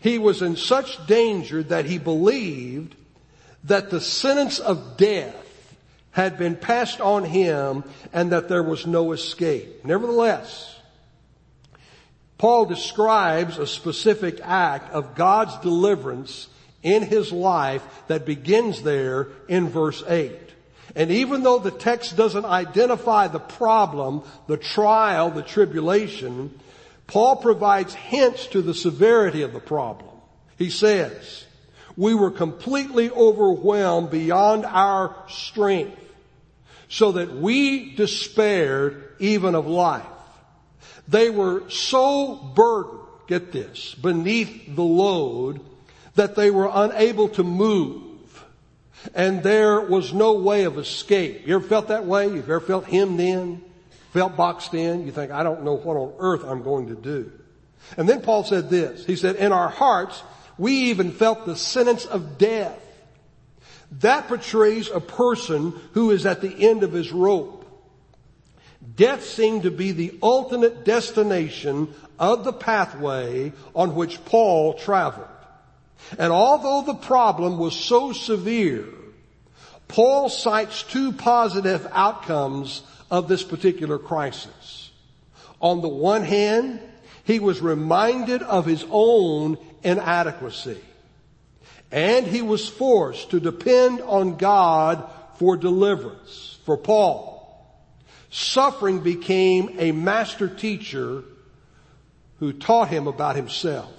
He 0.00 0.18
was 0.18 0.42
in 0.42 0.56
such 0.56 1.06
danger 1.06 1.62
that 1.62 1.84
he 1.84 1.98
believed 1.98 2.94
that 3.64 3.90
the 3.90 4.00
sentence 4.00 4.58
of 4.58 4.96
death 4.96 5.36
had 6.10 6.38
been 6.38 6.56
passed 6.56 7.00
on 7.00 7.24
him 7.24 7.84
and 8.12 8.32
that 8.32 8.48
there 8.48 8.62
was 8.62 8.86
no 8.86 9.12
escape. 9.12 9.84
Nevertheless, 9.84 10.76
Paul 12.40 12.64
describes 12.64 13.58
a 13.58 13.66
specific 13.66 14.40
act 14.42 14.94
of 14.94 15.14
God's 15.14 15.54
deliverance 15.58 16.48
in 16.82 17.02
his 17.02 17.30
life 17.30 17.82
that 18.06 18.24
begins 18.24 18.80
there 18.80 19.28
in 19.46 19.68
verse 19.68 20.02
8. 20.08 20.32
And 20.96 21.10
even 21.10 21.42
though 21.42 21.58
the 21.58 21.70
text 21.70 22.16
doesn't 22.16 22.46
identify 22.46 23.28
the 23.28 23.40
problem, 23.40 24.22
the 24.46 24.56
trial, 24.56 25.30
the 25.30 25.42
tribulation, 25.42 26.58
Paul 27.06 27.36
provides 27.36 27.92
hints 27.92 28.46
to 28.46 28.62
the 28.62 28.72
severity 28.72 29.42
of 29.42 29.52
the 29.52 29.60
problem. 29.60 30.08
He 30.56 30.70
says, 30.70 31.44
we 31.94 32.14
were 32.14 32.30
completely 32.30 33.10
overwhelmed 33.10 34.10
beyond 34.10 34.64
our 34.64 35.14
strength 35.28 36.00
so 36.88 37.12
that 37.12 37.34
we 37.34 37.94
despaired 37.96 39.14
even 39.18 39.54
of 39.54 39.66
life. 39.66 40.06
They 41.10 41.28
were 41.28 41.68
so 41.68 42.36
burdened, 42.54 43.00
get 43.26 43.52
this, 43.52 43.94
beneath 43.96 44.74
the 44.74 44.82
load 44.82 45.60
that 46.14 46.36
they 46.36 46.50
were 46.50 46.70
unable 46.72 47.28
to 47.30 47.42
move. 47.42 48.44
And 49.14 49.42
there 49.42 49.80
was 49.80 50.12
no 50.12 50.34
way 50.34 50.64
of 50.64 50.78
escape. 50.78 51.46
You 51.46 51.56
ever 51.56 51.66
felt 51.66 51.88
that 51.88 52.04
way? 52.04 52.26
You've 52.26 52.44
ever 52.44 52.60
felt 52.60 52.84
hemmed 52.84 53.18
in? 53.18 53.62
Felt 54.12 54.36
boxed 54.36 54.74
in? 54.74 55.04
You 55.04 55.12
think, 55.12 55.32
I 55.32 55.42
don't 55.42 55.64
know 55.64 55.76
what 55.76 55.96
on 55.96 56.14
earth 56.18 56.44
I'm 56.44 56.62
going 56.62 56.88
to 56.88 56.94
do. 56.94 57.32
And 57.96 58.08
then 58.08 58.20
Paul 58.20 58.44
said 58.44 58.70
this. 58.70 59.04
He 59.04 59.16
said, 59.16 59.36
in 59.36 59.52
our 59.52 59.68
hearts, 59.68 60.22
we 60.58 60.90
even 60.90 61.10
felt 61.10 61.46
the 61.46 61.56
sentence 61.56 62.04
of 62.04 62.38
death. 62.38 62.78
That 64.00 64.28
portrays 64.28 64.90
a 64.90 65.00
person 65.00 65.74
who 65.92 66.10
is 66.10 66.26
at 66.26 66.40
the 66.40 66.68
end 66.68 66.82
of 66.84 66.92
his 66.92 67.10
rope. 67.10 67.59
Death 68.96 69.24
seemed 69.24 69.64
to 69.64 69.70
be 69.70 69.92
the 69.92 70.18
ultimate 70.22 70.84
destination 70.84 71.92
of 72.18 72.44
the 72.44 72.52
pathway 72.52 73.52
on 73.74 73.94
which 73.94 74.24
Paul 74.24 74.74
traveled. 74.74 75.26
And 76.18 76.32
although 76.32 76.92
the 76.92 76.98
problem 76.98 77.58
was 77.58 77.74
so 77.74 78.12
severe, 78.12 78.86
Paul 79.88 80.28
cites 80.28 80.82
two 80.84 81.12
positive 81.12 81.86
outcomes 81.92 82.82
of 83.10 83.28
this 83.28 83.42
particular 83.42 83.98
crisis. 83.98 84.90
On 85.60 85.82
the 85.82 85.88
one 85.88 86.22
hand, 86.22 86.80
he 87.24 87.38
was 87.38 87.60
reminded 87.60 88.42
of 88.42 88.66
his 88.66 88.84
own 88.90 89.58
inadequacy. 89.82 90.80
And 91.92 92.26
he 92.26 92.40
was 92.40 92.68
forced 92.68 93.30
to 93.30 93.40
depend 93.40 94.00
on 94.00 94.36
God 94.36 95.10
for 95.36 95.56
deliverance. 95.56 96.58
For 96.64 96.76
Paul, 96.76 97.29
Suffering 98.30 99.00
became 99.00 99.76
a 99.78 99.92
master 99.92 100.48
teacher 100.48 101.24
who 102.38 102.52
taught 102.52 102.88
him 102.88 103.06
about 103.06 103.36
himself. 103.36 103.92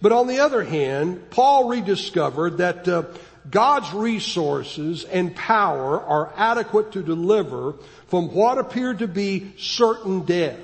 But 0.00 0.12
on 0.12 0.26
the 0.26 0.40
other 0.40 0.62
hand, 0.62 1.30
Paul 1.30 1.68
rediscovered 1.68 2.58
that 2.58 2.86
uh, 2.86 3.04
God's 3.50 3.92
resources 3.92 5.04
and 5.04 5.34
power 5.34 6.00
are 6.00 6.32
adequate 6.36 6.92
to 6.92 7.02
deliver 7.02 7.74
from 8.06 8.32
what 8.32 8.58
appeared 8.58 9.00
to 9.00 9.08
be 9.08 9.52
certain 9.58 10.22
death. 10.22 10.58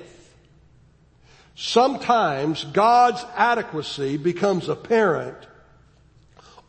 Sometimes 1.55 2.63
God's 2.65 3.25
adequacy 3.35 4.17
becomes 4.17 4.69
apparent 4.69 5.46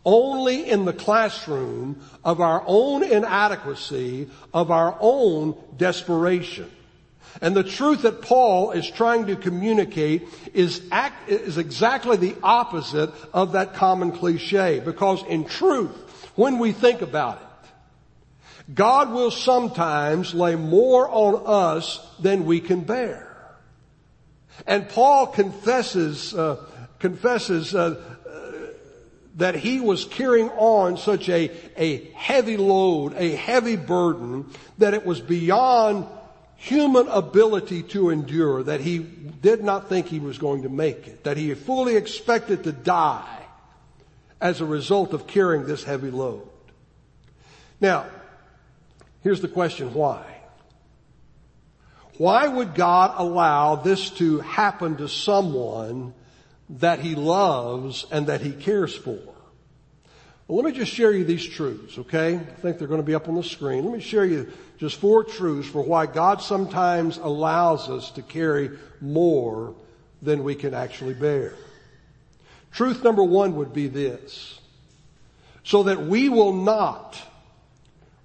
only 0.04 0.68
in 0.68 0.84
the 0.84 0.92
classroom 0.92 2.00
of 2.24 2.40
our 2.40 2.62
own 2.66 3.02
inadequacy, 3.02 4.30
of 4.54 4.70
our 4.70 4.96
own 5.00 5.56
desperation. 5.76 6.70
And 7.40 7.54
the 7.54 7.64
truth 7.64 8.02
that 8.02 8.22
Paul 8.22 8.72
is 8.72 8.90
trying 8.90 9.26
to 9.26 9.36
communicate 9.36 10.28
is, 10.54 10.82
act, 10.90 11.28
is 11.28 11.58
exactly 11.58 12.16
the 12.16 12.36
opposite 12.42 13.10
of 13.32 13.52
that 13.52 13.74
common 13.74 14.12
cliche. 14.12 14.80
Because 14.80 15.22
in 15.24 15.44
truth, 15.44 15.94
when 16.34 16.58
we 16.58 16.72
think 16.72 17.02
about 17.02 17.40
it, 17.42 18.74
God 18.74 19.12
will 19.12 19.30
sometimes 19.30 20.34
lay 20.34 20.56
more 20.56 21.08
on 21.08 21.42
us 21.46 22.00
than 22.18 22.44
we 22.44 22.60
can 22.60 22.82
bear. 22.82 23.28
And 24.66 24.88
Paul 24.88 25.28
confesses, 25.28 26.34
uh, 26.34 26.64
confesses 26.98 27.74
uh, 27.74 28.02
that 29.36 29.54
he 29.54 29.80
was 29.80 30.04
carrying 30.04 30.50
on 30.50 30.96
such 30.96 31.28
a, 31.28 31.50
a 31.76 32.10
heavy 32.14 32.56
load, 32.56 33.14
a 33.16 33.30
heavy 33.30 33.76
burden, 33.76 34.50
that 34.78 34.94
it 34.94 35.06
was 35.06 35.20
beyond 35.20 36.06
human 36.56 37.06
ability 37.08 37.84
to 37.84 38.10
endure, 38.10 38.64
that 38.64 38.80
he 38.80 38.98
did 38.98 39.62
not 39.62 39.88
think 39.88 40.06
he 40.06 40.18
was 40.18 40.38
going 40.38 40.62
to 40.62 40.68
make 40.68 41.06
it, 41.06 41.24
that 41.24 41.36
he 41.36 41.54
fully 41.54 41.96
expected 41.96 42.64
to 42.64 42.72
die 42.72 43.38
as 44.40 44.60
a 44.60 44.66
result 44.66 45.12
of 45.12 45.26
carrying 45.26 45.66
this 45.66 45.84
heavy 45.84 46.10
load. 46.10 46.48
Now, 47.80 48.06
here's 49.22 49.40
the 49.40 49.48
question, 49.48 49.94
why? 49.94 50.24
Why 52.16 52.48
would 52.48 52.74
God 52.74 53.14
allow 53.16 53.76
this 53.76 54.10
to 54.10 54.40
happen 54.40 54.96
to 54.96 55.08
someone 55.08 56.14
that 56.70 57.00
he 57.00 57.14
loves 57.14 58.06
and 58.10 58.26
that 58.26 58.40
he 58.40 58.52
cares 58.52 58.94
for? 58.94 59.18
Well, 60.46 60.62
let 60.62 60.64
me 60.64 60.72
just 60.72 60.92
share 60.92 61.12
you 61.12 61.24
these 61.24 61.44
truths, 61.44 61.98
okay? 61.98 62.36
I 62.36 62.38
think 62.38 62.78
they're 62.78 62.88
going 62.88 63.02
to 63.02 63.06
be 63.06 63.14
up 63.14 63.28
on 63.28 63.34
the 63.34 63.42
screen. 63.42 63.84
Let 63.84 63.92
me 63.92 64.00
share 64.00 64.24
you 64.24 64.50
just 64.78 64.96
four 64.96 65.22
truths 65.22 65.68
for 65.68 65.82
why 65.82 66.06
God 66.06 66.40
sometimes 66.40 67.18
allows 67.18 67.90
us 67.90 68.10
to 68.12 68.22
carry 68.22 68.70
more 69.00 69.74
than 70.22 70.44
we 70.44 70.54
can 70.54 70.72
actually 70.72 71.14
bear. 71.14 71.54
Truth 72.72 73.04
number 73.04 73.22
one 73.22 73.56
would 73.56 73.72
be 73.72 73.88
this. 73.88 74.58
So 75.64 75.82
that 75.82 76.00
we 76.00 76.30
will 76.30 76.54
not 76.54 77.20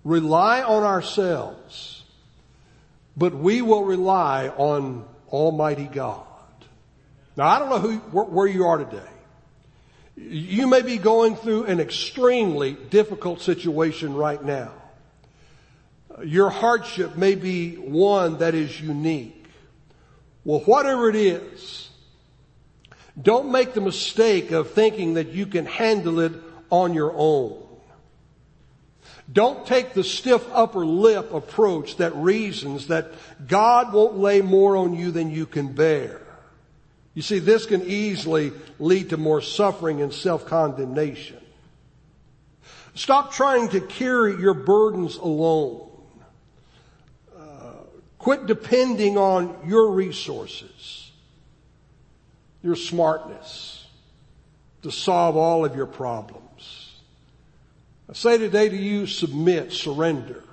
rely 0.05 0.61
on 0.61 0.83
ourselves, 0.83 2.03
but 3.17 3.35
we 3.35 3.61
will 3.61 3.83
rely 3.83 4.47
on 4.47 5.05
Almighty 5.29 5.89
God. 5.91 6.25
Now 7.35 7.47
I 7.47 7.59
don't 7.59 7.69
know 7.69 7.79
who, 7.79 7.97
where 7.97 8.47
you 8.47 8.65
are 8.65 8.77
today. 8.77 9.09
You 10.15 10.67
may 10.67 10.81
be 10.81 10.97
going 10.97 11.35
through 11.35 11.65
an 11.65 11.79
extremely 11.79 12.73
difficult 12.73 13.41
situation 13.41 14.13
right 14.13 14.43
now. 14.43 14.71
Your 16.23 16.51
hardship 16.51 17.15
may 17.17 17.33
be 17.33 17.75
one 17.75 18.37
that 18.37 18.53
is 18.53 18.79
unique. 18.79 19.45
Well, 20.45 20.59
whatever 20.59 21.09
it 21.09 21.15
is, 21.15 21.89
don't 23.19 23.51
make 23.51 23.73
the 23.73 23.81
mistake 23.81 24.51
of 24.51 24.71
thinking 24.71 25.15
that 25.15 25.29
you 25.29 25.47
can 25.47 25.65
handle 25.65 26.19
it 26.19 26.33
on 26.69 26.93
your 26.93 27.13
own. 27.15 27.59
Don't 29.31 29.65
take 29.65 29.93
the 29.93 30.03
stiff 30.03 30.45
upper 30.51 30.85
lip 30.85 31.33
approach 31.33 31.97
that 31.97 32.15
reasons 32.15 32.87
that 32.87 33.13
God 33.47 33.93
won't 33.93 34.17
lay 34.17 34.41
more 34.41 34.75
on 34.75 34.95
you 34.95 35.11
than 35.11 35.31
you 35.31 35.45
can 35.45 35.73
bear. 35.73 36.22
You 37.13 37.21
see, 37.21 37.39
this 37.39 37.65
can 37.65 37.83
easily 37.83 38.51
lead 38.79 39.09
to 39.09 39.17
more 39.17 39.41
suffering 39.41 40.01
and 40.01 40.11
self-condemnation. 40.11 41.37
Stop 42.95 43.33
trying 43.33 43.69
to 43.69 43.81
carry 43.81 44.35
your 44.39 44.53
burdens 44.53 45.17
alone. 45.17 45.89
Uh, 47.35 47.73
quit 48.17 48.45
depending 48.45 49.17
on 49.17 49.55
your 49.65 49.91
resources, 49.91 51.11
your 52.63 52.75
smartness 52.75 53.87
to 54.83 54.91
solve 54.91 55.37
all 55.37 55.65
of 55.65 55.75
your 55.75 55.85
problems. 55.85 56.99
I 58.09 58.13
say 58.13 58.37
today 58.37 58.69
to 58.69 58.77
you, 58.77 59.07
submit, 59.07 59.71
surrender. 59.71 60.43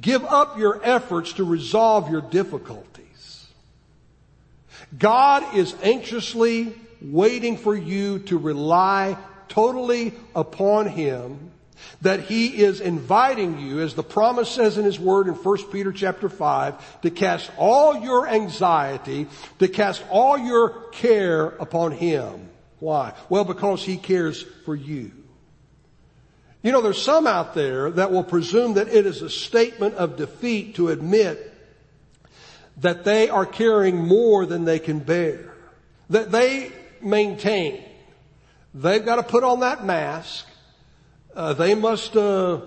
Give 0.00 0.24
up 0.24 0.58
your 0.58 0.80
efforts 0.82 1.34
to 1.34 1.44
resolve 1.44 2.10
your 2.10 2.22
difficulties. 2.22 2.89
God 4.98 5.56
is 5.56 5.74
anxiously 5.82 6.74
waiting 7.00 7.56
for 7.56 7.74
you 7.74 8.18
to 8.20 8.38
rely 8.38 9.16
totally 9.48 10.12
upon 10.34 10.86
Him, 10.86 11.50
that 12.02 12.20
He 12.20 12.62
is 12.62 12.80
inviting 12.80 13.58
you, 13.58 13.80
as 13.80 13.94
the 13.94 14.02
promise 14.02 14.50
says 14.50 14.78
in 14.78 14.84
His 14.84 14.98
Word 14.98 15.28
in 15.28 15.34
1 15.34 15.70
Peter 15.70 15.92
chapter 15.92 16.28
5, 16.28 17.02
to 17.02 17.10
cast 17.10 17.50
all 17.56 18.02
your 18.02 18.28
anxiety, 18.28 19.26
to 19.58 19.68
cast 19.68 20.02
all 20.10 20.38
your 20.38 20.90
care 20.90 21.46
upon 21.46 21.92
Him. 21.92 22.48
Why? 22.80 23.14
Well, 23.28 23.44
because 23.44 23.84
He 23.84 23.96
cares 23.96 24.42
for 24.64 24.74
you. 24.74 25.12
You 26.62 26.72
know, 26.72 26.82
there's 26.82 27.00
some 27.00 27.26
out 27.26 27.54
there 27.54 27.90
that 27.92 28.12
will 28.12 28.24
presume 28.24 28.74
that 28.74 28.88
it 28.88 29.06
is 29.06 29.22
a 29.22 29.30
statement 29.30 29.94
of 29.94 30.16
defeat 30.16 30.74
to 30.74 30.88
admit 30.88 31.49
that 32.80 33.04
they 33.04 33.28
are 33.28 33.46
carrying 33.46 33.96
more 33.96 34.46
than 34.46 34.64
they 34.64 34.78
can 34.78 34.98
bear. 34.98 35.54
That 36.08 36.32
they 36.32 36.72
maintain. 37.02 37.82
They've 38.74 39.04
got 39.04 39.16
to 39.16 39.22
put 39.22 39.44
on 39.44 39.60
that 39.60 39.84
mask. 39.84 40.46
Uh, 41.34 41.52
they 41.52 41.74
must 41.74 42.16
uh, 42.16 42.62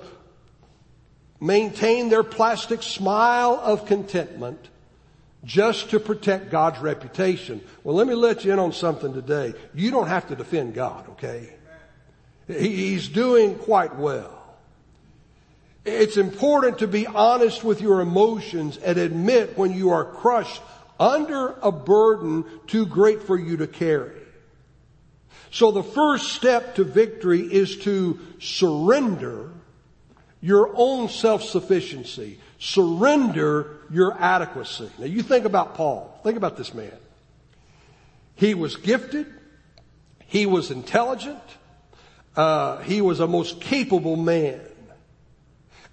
maintain 1.40 2.10
their 2.10 2.24
plastic 2.24 2.84
smile 2.84 3.60
of 3.62 3.86
contentment 3.86 4.70
just 5.44 5.90
to 5.90 6.00
protect 6.00 6.50
God's 6.50 6.80
reputation. 6.80 7.62
Well, 7.84 7.96
let 7.96 8.08
me 8.08 8.14
let 8.14 8.46
you 8.46 8.54
in 8.54 8.60
on 8.60 8.72
something 8.72 9.14
today. 9.14 9.54
You 9.74 9.92
don't 9.92 10.08
have 10.08 10.28
to 10.30 10.36
defend 10.36 10.74
God, 10.74 11.10
okay? 11.12 11.54
He's 12.48 13.10
doing 13.10 13.56
quite 13.56 13.96
well. 13.96 14.43
It's 15.86 16.18
important 16.18 16.80
to 16.80 16.88
be 16.88 17.06
honest 17.08 17.64
with 17.64 17.82
your 17.82 18.00
emotions 18.00 18.78
and 18.78 18.98
admit 18.98 19.58
when 19.58 19.74
you 19.74 19.90
are 19.90 20.06
crushed 20.06 20.62
under 21.00 21.56
a 21.62 21.72
burden 21.72 22.46
too 22.68 22.86
great 22.86 23.24
for 23.24 23.38
you 23.38 23.58
to 23.58 23.68
carry. 23.68 24.22
So 25.52 25.72
the 25.72 25.84
first 25.84 26.32
step 26.34 26.76
to 26.76 26.84
victory 26.84 27.42
is 27.42 27.78
to 27.80 28.20
surrender 28.40 29.52
your 30.42 30.72
own 30.74 31.10
self-sufficiency. 31.10 32.40
Surrender 32.60 33.78
your 33.92 34.18
adequacy. 34.18 34.90
Now 34.98 35.06
you 35.06 35.22
think 35.22 35.46
about 35.46 35.76
Paul. 35.76 36.20
Think 36.24 36.38
about 36.38 36.56
this 36.58 36.74
man. 36.74 36.98
He 38.36 38.54
was 38.54 38.78
gifted. 38.78 39.28
He 40.26 40.46
was 40.46 40.72
intelligent. 40.72 41.44
Uh, 42.36 42.78
he 42.80 43.02
was 43.02 43.20
a 43.20 43.28
most 43.28 43.62
capable 43.62 44.16
man 44.16 44.62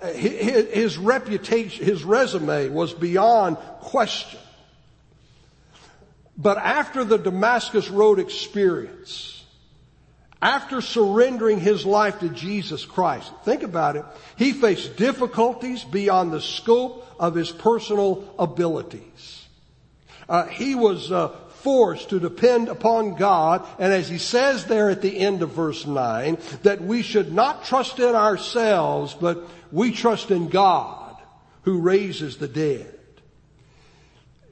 his 0.02 0.96
reputation, 0.98 1.84
his 1.84 2.04
resume 2.04 2.68
was 2.68 2.92
beyond 2.92 3.56
question. 3.80 4.40
But 6.36 6.56
after 6.56 7.04
the 7.04 7.18
Damascus 7.18 7.90
Road 7.90 8.18
experience, 8.18 9.44
after 10.40 10.80
surrendering 10.80 11.60
his 11.60 11.84
life 11.84 12.20
to 12.20 12.30
Jesus 12.30 12.86
Christ, 12.86 13.30
think 13.44 13.62
about 13.62 13.96
it, 13.96 14.04
he 14.36 14.52
faced 14.52 14.96
difficulties 14.96 15.84
beyond 15.84 16.32
the 16.32 16.40
scope 16.40 17.06
of 17.18 17.34
his 17.34 17.50
personal 17.50 18.34
abilities. 18.38 19.46
Uh, 20.28 20.46
he 20.46 20.74
was 20.74 21.12
uh, 21.12 21.36
forced 21.62 22.11
to 22.11 22.20
depend 22.20 22.68
upon 22.68 23.14
God, 23.14 23.66
and 23.79 23.92
as 23.92 24.09
he 24.09 24.18
says 24.18 24.64
there 24.64 24.90
at 24.90 25.03
the 25.03 25.18
end 25.18 25.42
of 25.42 25.51
verse 25.51 25.87
9, 25.87 26.38
that 26.62 26.81
we 26.81 27.03
should 27.03 27.33
not 27.33 27.64
trust 27.64 27.99
in 27.99 28.14
ourselves, 28.14 29.14
but 29.14 29.49
we 29.70 29.92
trust 29.92 30.31
in 30.31 30.49
God 30.49 31.16
who 31.62 31.81
raises 31.81 32.38
the 32.38 32.49
dead. 32.49 32.99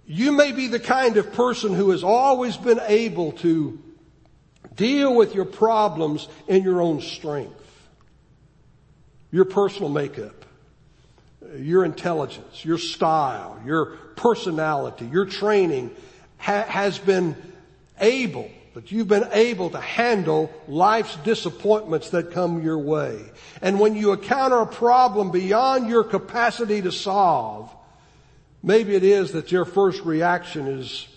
You 0.06 0.32
may 0.32 0.52
be 0.52 0.68
the 0.68 0.80
kind 0.80 1.16
of 1.18 1.32
person 1.32 1.74
who 1.74 1.90
has 1.90 2.02
always 2.02 2.56
been 2.56 2.80
able 2.86 3.32
to 3.32 3.78
deal 4.74 5.14
with 5.14 5.34
your 5.34 5.44
problems 5.44 6.28
in 6.46 6.62
your 6.62 6.80
own 6.80 7.00
strength. 7.00 7.54
Your 9.30 9.44
personal 9.44 9.90
makeup, 9.90 10.46
your 11.58 11.84
intelligence, 11.84 12.64
your 12.64 12.78
style, 12.78 13.60
your 13.66 13.96
personality, 14.16 15.06
your 15.06 15.26
training 15.26 15.94
ha- 16.38 16.64
has 16.64 16.98
been 16.98 17.36
able 18.00 18.50
that 18.78 18.92
you've 18.92 19.08
been 19.08 19.28
able 19.32 19.70
to 19.70 19.80
handle 19.80 20.52
life's 20.68 21.16
disappointments 21.24 22.10
that 22.10 22.30
come 22.30 22.62
your 22.62 22.78
way. 22.78 23.24
And 23.60 23.80
when 23.80 23.96
you 23.96 24.12
encounter 24.12 24.60
a 24.60 24.66
problem 24.66 25.32
beyond 25.32 25.88
your 25.88 26.04
capacity 26.04 26.80
to 26.82 26.92
solve, 26.92 27.74
maybe 28.62 28.94
it 28.94 29.02
is 29.02 29.32
that 29.32 29.50
your 29.50 29.64
first 29.64 30.04
reaction 30.04 30.68
is 30.68 31.08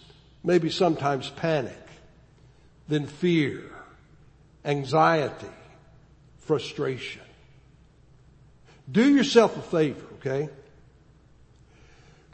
maybe 0.44 0.72
sometimes 0.72 1.30
panic, 1.30 1.78
then 2.88 3.06
fear, 3.06 3.62
anxiety, 4.66 5.46
frustration. 6.40 7.22
Do 8.92 9.08
yourself 9.08 9.56
a 9.56 9.62
favor, 9.62 10.06
okay? 10.16 10.50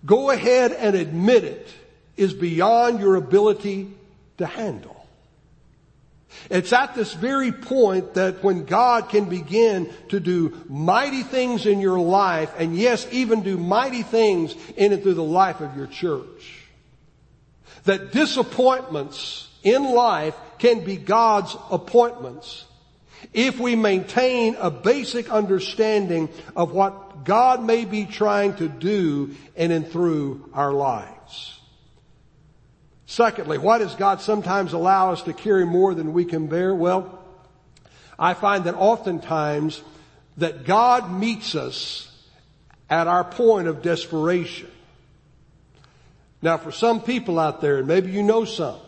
Go 0.05 0.29
ahead 0.31 0.71
and 0.71 0.95
admit 0.95 1.43
it 1.43 1.67
is 2.17 2.33
beyond 2.33 2.99
your 2.99 3.15
ability 3.15 3.89
to 4.39 4.45
handle. 4.45 4.97
It's 6.49 6.73
at 6.73 6.95
this 6.95 7.13
very 7.13 7.51
point 7.51 8.15
that 8.15 8.43
when 8.43 8.65
God 8.65 9.09
can 9.09 9.25
begin 9.25 9.91
to 10.09 10.19
do 10.19 10.61
mighty 10.69 11.23
things 11.23 11.65
in 11.65 11.79
your 11.79 11.99
life, 11.99 12.51
and 12.57 12.75
yes, 12.75 13.07
even 13.11 13.41
do 13.41 13.57
mighty 13.57 14.03
things 14.03 14.55
in 14.75 14.93
and 14.93 15.01
through 15.01 15.15
the 15.15 15.23
life 15.23 15.61
of 15.61 15.75
your 15.75 15.87
church, 15.87 16.63
that 17.85 18.11
disappointments 18.11 19.47
in 19.63 19.83
life 19.83 20.35
can 20.59 20.83
be 20.83 20.97
God's 20.97 21.55
appointments 21.71 22.65
if 23.33 23.59
we 23.59 23.75
maintain 23.75 24.55
a 24.59 24.69
basic 24.69 25.31
understanding 25.31 26.29
of 26.55 26.71
what 26.71 27.25
God 27.25 27.63
may 27.63 27.85
be 27.85 28.05
trying 28.05 28.55
to 28.57 28.67
do 28.67 29.35
in 29.55 29.71
and 29.71 29.87
through 29.87 30.49
our 30.53 30.71
life. 30.71 31.16
Secondly, 33.07 33.57
why 33.57 33.77
does 33.77 33.95
God 33.95 34.19
sometimes 34.19 34.73
allow 34.73 35.13
us 35.13 35.23
to 35.23 35.33
carry 35.33 35.65
more 35.65 35.95
than 35.95 36.11
we 36.11 36.25
can 36.25 36.47
bear? 36.47 36.75
Well, 36.75 37.23
I 38.19 38.33
find 38.33 38.65
that 38.65 38.75
oftentimes 38.75 39.81
that 40.35 40.65
God 40.65 41.09
meets 41.09 41.55
us 41.55 42.11
at 42.89 43.07
our 43.07 43.23
point 43.23 43.69
of 43.69 43.81
desperation. 43.81 44.69
Now 46.41 46.57
for 46.57 46.73
some 46.73 47.01
people 47.01 47.39
out 47.39 47.61
there, 47.61 47.77
and 47.77 47.87
maybe 47.87 48.11
you 48.11 48.23
know 48.23 48.43
some, 48.43 48.79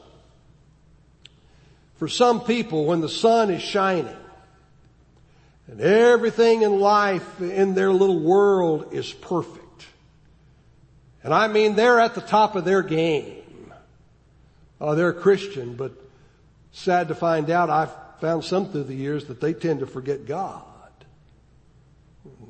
for 1.96 2.10
some 2.10 2.42
people 2.42 2.86
when 2.86 3.00
the 3.00 3.10
sun 3.10 3.50
is 3.50 3.62
shining 3.62 4.16
and 5.68 5.80
everything 5.80 6.64
in 6.64 6.80
life 6.80 7.42
in 7.42 7.74
their 7.74 7.94
little 7.94 8.20
world 8.20 8.94
is 8.94 9.14
perfect. 9.14 9.88
And 11.24 11.34
I 11.34 11.48
mean 11.48 11.76
they're 11.76 12.02
at 12.02 12.16
the 12.16 12.22
top 12.22 12.58
of 12.58 12.66
their 12.66 12.84
game. 12.84 13.38
Oh, 14.82 14.96
they're 14.96 15.10
a 15.10 15.13
Christian, 15.13 15.76
but 15.76 15.92
sad 16.72 17.10
to 17.10 17.15
find 17.15 17.50
out 17.50 17.70
I've 17.70 17.92
found 18.20 18.44
some 18.44 18.72
through 18.72 18.84
the 18.84 18.96
years 18.96 19.26
that 19.26 19.42
they 19.42 19.54
tend 19.54 19.80
to 19.82 19.88
forget 19.88 20.26
God. 20.26 20.63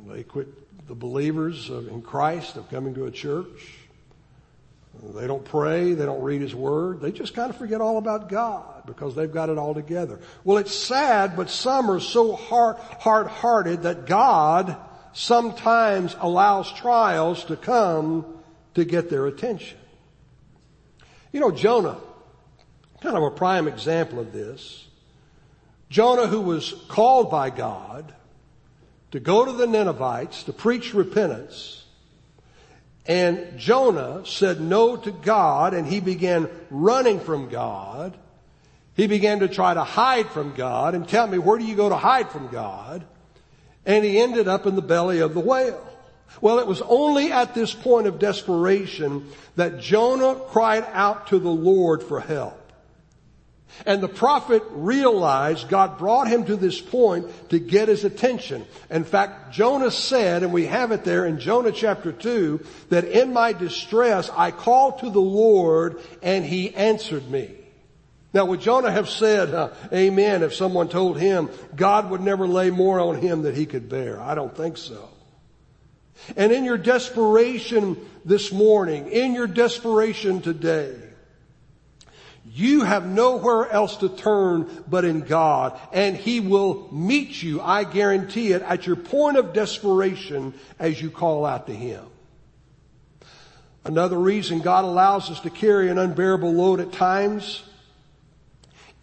They 0.08 0.24
quit 0.24 0.88
the 0.88 0.96
believers 0.96 1.70
in 1.70 2.02
Christ 2.02 2.56
of 2.56 2.70
coming 2.70 2.96
to 2.96 3.06
a 3.06 3.12
church. 3.12 3.76
They 5.16 5.28
don't 5.28 5.46
pray. 5.46 5.94
They 5.94 6.06
don't 6.06 6.24
read 6.24 6.42
His 6.42 6.54
Word. 6.54 7.00
They 7.00 7.12
just 7.12 7.34
kind 7.34 7.50
of 7.50 7.56
forget 7.56 7.80
all 7.80 7.98
about 7.98 8.28
God 8.28 8.84
because 8.86 9.16
they've 9.16 9.32
got 9.32 9.50
it 9.50 9.58
all 9.58 9.74
together. 9.74 10.20
Well, 10.44 10.58
it's 10.58 10.74
sad, 10.74 11.38
but 11.38 11.50
some 11.50 11.90
are 11.90 12.00
so 12.00 12.36
hard, 12.36 12.76
hard-hearted 12.78 13.84
that 13.84 14.08
God 14.08 14.76
sometimes 15.14 16.16
allows 16.20 16.72
trials 16.74 17.46
to 17.46 17.56
come 17.56 18.26
to 18.74 18.84
get 18.84 19.10
their 19.10 19.26
attention. 19.28 19.78
You 21.32 21.40
know, 21.40 21.52
Jonah, 21.52 21.98
kind 23.02 23.16
of 23.16 23.24
a 23.24 23.32
prime 23.32 23.68
example 23.68 24.20
of 24.20 24.34
this. 24.34 24.88
Jonah, 25.90 26.28
who 26.28 26.42
was 26.42 26.74
called 26.88 27.32
by 27.32 27.50
God 27.50 28.14
to 29.12 29.20
go 29.20 29.46
to 29.46 29.52
the 29.52 29.66
Ninevites 29.66 30.44
to 30.44 30.54
preach 30.54 30.94
repentance, 30.94 31.84
and 33.06 33.58
Jonah 33.58 34.24
said 34.26 34.62
no 34.62 34.96
to 34.96 35.12
God 35.12 35.74
and 35.74 35.88
he 35.88 36.00
began 36.00 36.48
running 36.70 37.20
from 37.20 37.50
God. 37.50 38.16
He 38.96 39.08
began 39.08 39.40
to 39.40 39.48
try 39.48 39.74
to 39.74 39.84
hide 39.84 40.30
from 40.30 40.54
God 40.54 40.94
and 40.94 41.08
tell 41.08 41.26
me, 41.26 41.40
where 41.40 41.58
do 41.58 41.66
you 41.66 41.76
go 41.76 41.90
to 41.90 41.96
hide 41.96 42.30
from 42.30 42.50
God? 42.50 43.04
And 43.86 44.06
he 44.06 44.20
ended 44.20 44.48
up 44.48 44.68
in 44.68 44.76
the 44.76 44.84
belly 44.84 45.20
of 45.20 45.34
the 45.34 45.40
whale. 45.40 45.84
Well, 46.42 46.60
it 46.60 46.68
was 46.68 46.84
only 46.84 47.32
at 47.32 47.56
this 47.56 47.74
point 47.74 48.06
of 48.06 48.20
desperation 48.20 49.32
that 49.56 49.80
Jonah 49.80 50.36
cried 50.50 50.86
out 50.92 51.28
to 51.28 51.40
the 51.40 51.50
Lord 51.50 52.04
for 52.04 52.20
help. 52.20 52.69
And 53.86 54.02
the 54.02 54.10
prophet 54.10 54.64
realized 54.72 55.70
God 55.70 55.98
brought 55.98 56.28
him 56.28 56.46
to 56.46 56.56
this 56.56 56.82
point 56.82 57.28
to 57.50 57.60
get 57.60 57.88
his 57.88 58.04
attention. 58.04 58.66
In 58.90 59.04
fact, 59.04 59.54
Jonah 59.54 59.92
said, 59.92 60.44
and 60.44 60.52
we 60.52 60.66
have 60.66 60.92
it 60.92 61.04
there 61.04 61.26
in 61.26 61.40
Jonah 61.40 61.72
chapter 61.72 62.12
2, 62.12 62.66
that 62.90 63.06
in 63.06 63.32
my 63.32 63.54
distress 63.54 64.30
I 64.36 64.52
called 64.52 65.00
to 65.00 65.10
the 65.10 65.22
Lord 65.22 66.02
and 66.22 66.44
he 66.44 66.74
answered 66.76 67.30
me. 67.30 67.56
Now 68.34 68.46
would 68.46 68.62
Jonah 68.62 68.92
have 68.92 69.10
said, 69.10 69.54
uh, 69.54 69.70
amen, 69.92 70.44
if 70.44 70.54
someone 70.54 70.90
told 70.90 71.20
him 71.20 71.50
God 71.76 72.12
would 72.12 72.22
never 72.22 72.48
lay 72.48 72.70
more 72.70 73.00
on 73.00 73.16
him 73.16 73.42
than 73.42 73.56
he 73.56 73.66
could 73.66 73.90
bear? 73.90 74.20
I 74.20 74.36
don't 74.36 74.56
think 74.56 74.78
so. 74.78 75.10
And 76.36 76.52
in 76.52 76.64
your 76.64 76.78
desperation 76.78 77.98
this 78.26 78.52
morning, 78.52 79.08
in 79.08 79.34
your 79.34 79.48
desperation 79.48 80.42
today, 80.42 80.96
you 82.60 82.84
have 82.84 83.06
nowhere 83.06 83.70
else 83.70 83.98
to 83.98 84.10
turn 84.10 84.84
but 84.88 85.06
in 85.06 85.22
God, 85.22 85.80
and 85.94 86.16
He 86.16 86.40
will 86.40 86.90
meet 86.92 87.42
you, 87.42 87.62
I 87.62 87.84
guarantee 87.84 88.52
it, 88.52 88.62
at 88.62 88.86
your 88.86 88.96
point 88.96 89.38
of 89.38 89.54
desperation 89.54 90.54
as 90.78 91.02
you 91.02 91.10
call 91.10 91.46
out 91.46 91.68
to 91.68 91.74
Him. 91.74 92.06
Another 93.86 94.18
reason 94.18 94.60
God 94.60 94.84
allows 94.84 95.32
us 95.32 95.40
to 95.42 95.50
carry 95.50 95.90
an 95.90 95.98
unbearable 95.98 96.54
load 96.54 96.80
at 96.80 96.92
times 96.92 97.64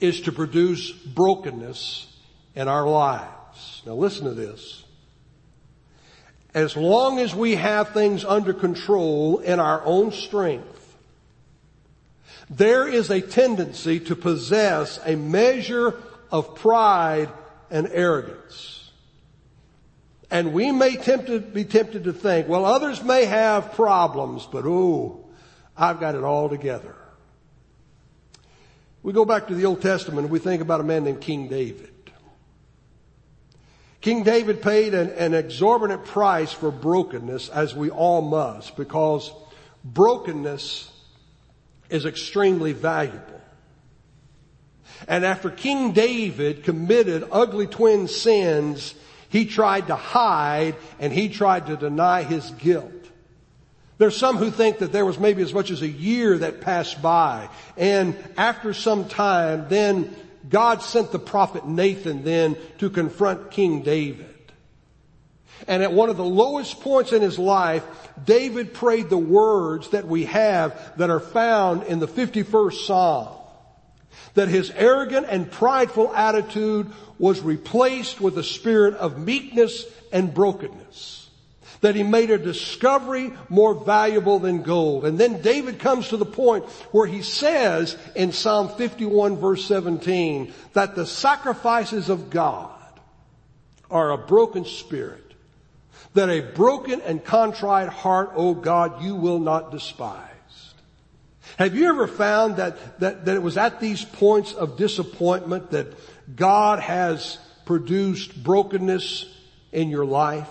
is 0.00 0.20
to 0.22 0.32
produce 0.32 0.92
brokenness 0.92 2.14
in 2.54 2.68
our 2.68 2.86
lives. 2.86 3.82
Now 3.86 3.94
listen 3.94 4.24
to 4.24 4.34
this. 4.34 4.84
As 6.52 6.76
long 6.76 7.18
as 7.18 7.34
we 7.34 7.54
have 7.56 7.90
things 7.90 8.24
under 8.24 8.52
control 8.52 9.38
in 9.38 9.60
our 9.60 9.84
own 9.84 10.12
strength, 10.12 10.75
there 12.48 12.86
is 12.86 13.10
a 13.10 13.20
tendency 13.20 14.00
to 14.00 14.16
possess 14.16 15.00
a 15.04 15.16
measure 15.16 15.94
of 16.30 16.54
pride 16.54 17.28
and 17.70 17.88
arrogance. 17.90 18.90
And 20.30 20.52
we 20.52 20.72
may 20.72 20.96
tempted, 20.96 21.54
be 21.54 21.64
tempted 21.64 22.04
to 22.04 22.12
think, 22.12 22.48
well, 22.48 22.64
others 22.64 23.02
may 23.02 23.24
have 23.24 23.72
problems, 23.74 24.46
but 24.50 24.64
oh, 24.66 25.24
I've 25.76 26.00
got 26.00 26.14
it 26.14 26.24
all 26.24 26.48
together. 26.48 26.94
We 29.02 29.12
go 29.12 29.24
back 29.24 29.48
to 29.48 29.54
the 29.54 29.66
Old 29.66 29.82
Testament 29.82 30.24
and 30.24 30.30
we 30.30 30.40
think 30.40 30.62
about 30.62 30.80
a 30.80 30.84
man 30.84 31.04
named 31.04 31.20
King 31.20 31.48
David. 31.48 31.92
King 34.00 34.24
David 34.24 34.62
paid 34.62 34.94
an, 34.94 35.10
an 35.10 35.34
exorbitant 35.34 36.04
price 36.04 36.52
for 36.52 36.70
brokenness 36.70 37.48
as 37.48 37.74
we 37.74 37.90
all 37.90 38.22
must 38.22 38.76
because 38.76 39.32
brokenness 39.84 40.90
is 41.90 42.06
extremely 42.06 42.72
valuable. 42.72 43.40
And 45.08 45.24
after 45.24 45.50
King 45.50 45.92
David 45.92 46.64
committed 46.64 47.28
ugly 47.30 47.66
twin 47.66 48.08
sins, 48.08 48.94
he 49.28 49.44
tried 49.46 49.88
to 49.88 49.96
hide 49.96 50.76
and 50.98 51.12
he 51.12 51.28
tried 51.28 51.66
to 51.66 51.76
deny 51.76 52.22
his 52.22 52.50
guilt. 52.52 52.92
There's 53.98 54.16
some 54.16 54.36
who 54.36 54.50
think 54.50 54.78
that 54.78 54.92
there 54.92 55.06
was 55.06 55.18
maybe 55.18 55.42
as 55.42 55.54
much 55.54 55.70
as 55.70 55.82
a 55.82 55.88
year 55.88 56.38
that 56.38 56.60
passed 56.60 57.00
by. 57.00 57.48
And 57.76 58.16
after 58.36 58.74
some 58.74 59.08
time, 59.08 59.66
then 59.68 60.14
God 60.48 60.82
sent 60.82 61.12
the 61.12 61.18
prophet 61.18 61.66
Nathan 61.66 62.22
then 62.22 62.56
to 62.78 62.90
confront 62.90 63.50
King 63.50 63.82
David. 63.82 64.35
And 65.66 65.82
at 65.82 65.92
one 65.92 66.10
of 66.10 66.16
the 66.16 66.24
lowest 66.24 66.80
points 66.80 67.12
in 67.12 67.22
his 67.22 67.38
life, 67.38 67.84
David 68.24 68.74
prayed 68.74 69.10
the 69.10 69.18
words 69.18 69.90
that 69.90 70.06
we 70.06 70.24
have 70.26 70.96
that 70.96 71.10
are 71.10 71.20
found 71.20 71.84
in 71.84 71.98
the 71.98 72.08
51st 72.08 72.86
Psalm. 72.86 73.28
That 74.34 74.48
his 74.48 74.70
arrogant 74.70 75.26
and 75.28 75.50
prideful 75.50 76.14
attitude 76.14 76.90
was 77.18 77.40
replaced 77.40 78.20
with 78.20 78.36
a 78.38 78.44
spirit 78.44 78.94
of 78.94 79.18
meekness 79.18 79.86
and 80.12 80.32
brokenness. 80.32 81.30
That 81.80 81.94
he 81.94 82.02
made 82.02 82.30
a 82.30 82.38
discovery 82.38 83.32
more 83.48 83.74
valuable 83.74 84.38
than 84.38 84.62
gold. 84.62 85.04
And 85.04 85.18
then 85.18 85.42
David 85.42 85.78
comes 85.78 86.08
to 86.08 86.16
the 86.16 86.26
point 86.26 86.64
where 86.92 87.06
he 87.06 87.22
says 87.22 87.96
in 88.14 88.32
Psalm 88.32 88.68
51 88.76 89.36
verse 89.36 89.64
17 89.66 90.52
that 90.72 90.94
the 90.94 91.06
sacrifices 91.06 92.08
of 92.08 92.30
God 92.30 92.72
are 93.90 94.10
a 94.10 94.18
broken 94.18 94.64
spirit 94.64 95.25
that 96.16 96.30
a 96.30 96.40
broken 96.40 97.00
and 97.02 97.24
contrite 97.24 97.88
heart, 97.88 98.32
O 98.34 98.54
God, 98.54 99.02
you 99.02 99.14
will 99.14 99.38
not 99.38 99.70
despise. 99.70 100.22
Have 101.58 101.74
you 101.74 101.88
ever 101.88 102.06
found 102.06 102.56
that, 102.56 103.00
that, 103.00 103.26
that 103.26 103.36
it 103.36 103.42
was 103.42 103.56
at 103.56 103.80
these 103.80 104.04
points 104.04 104.52
of 104.52 104.76
disappointment 104.76 105.70
that 105.70 105.86
God 106.34 106.80
has 106.80 107.38
produced 107.64 108.42
brokenness 108.42 109.26
in 109.72 109.88
your 109.88 110.04
life? 110.04 110.50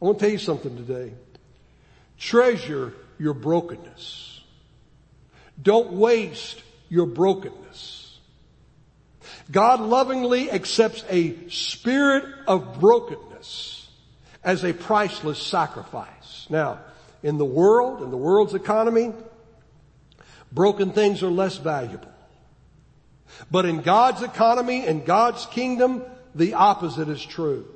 I 0.00 0.04
want 0.04 0.18
to 0.18 0.24
tell 0.24 0.32
you 0.32 0.38
something 0.38 0.76
today. 0.76 1.12
Treasure 2.18 2.92
your 3.18 3.34
brokenness. 3.34 4.40
Don't 5.60 5.92
waste 5.92 6.62
your 6.88 7.06
brokenness. 7.06 8.18
God 9.50 9.80
lovingly 9.80 10.50
accepts 10.50 11.04
a 11.08 11.48
spirit 11.48 12.24
of 12.46 12.80
brokenness 12.80 13.79
as 14.42 14.64
a 14.64 14.72
priceless 14.72 15.38
sacrifice. 15.40 16.46
Now, 16.48 16.80
in 17.22 17.38
the 17.38 17.44
world, 17.44 18.02
in 18.02 18.10
the 18.10 18.16
world's 18.16 18.54
economy, 18.54 19.12
broken 20.52 20.92
things 20.92 21.22
are 21.22 21.30
less 21.30 21.58
valuable. 21.58 22.10
But 23.50 23.64
in 23.64 23.82
God's 23.82 24.22
economy, 24.22 24.86
in 24.86 25.04
God's 25.04 25.46
kingdom, 25.46 26.02
the 26.34 26.54
opposite 26.54 27.08
is 27.08 27.24
true. 27.24 27.66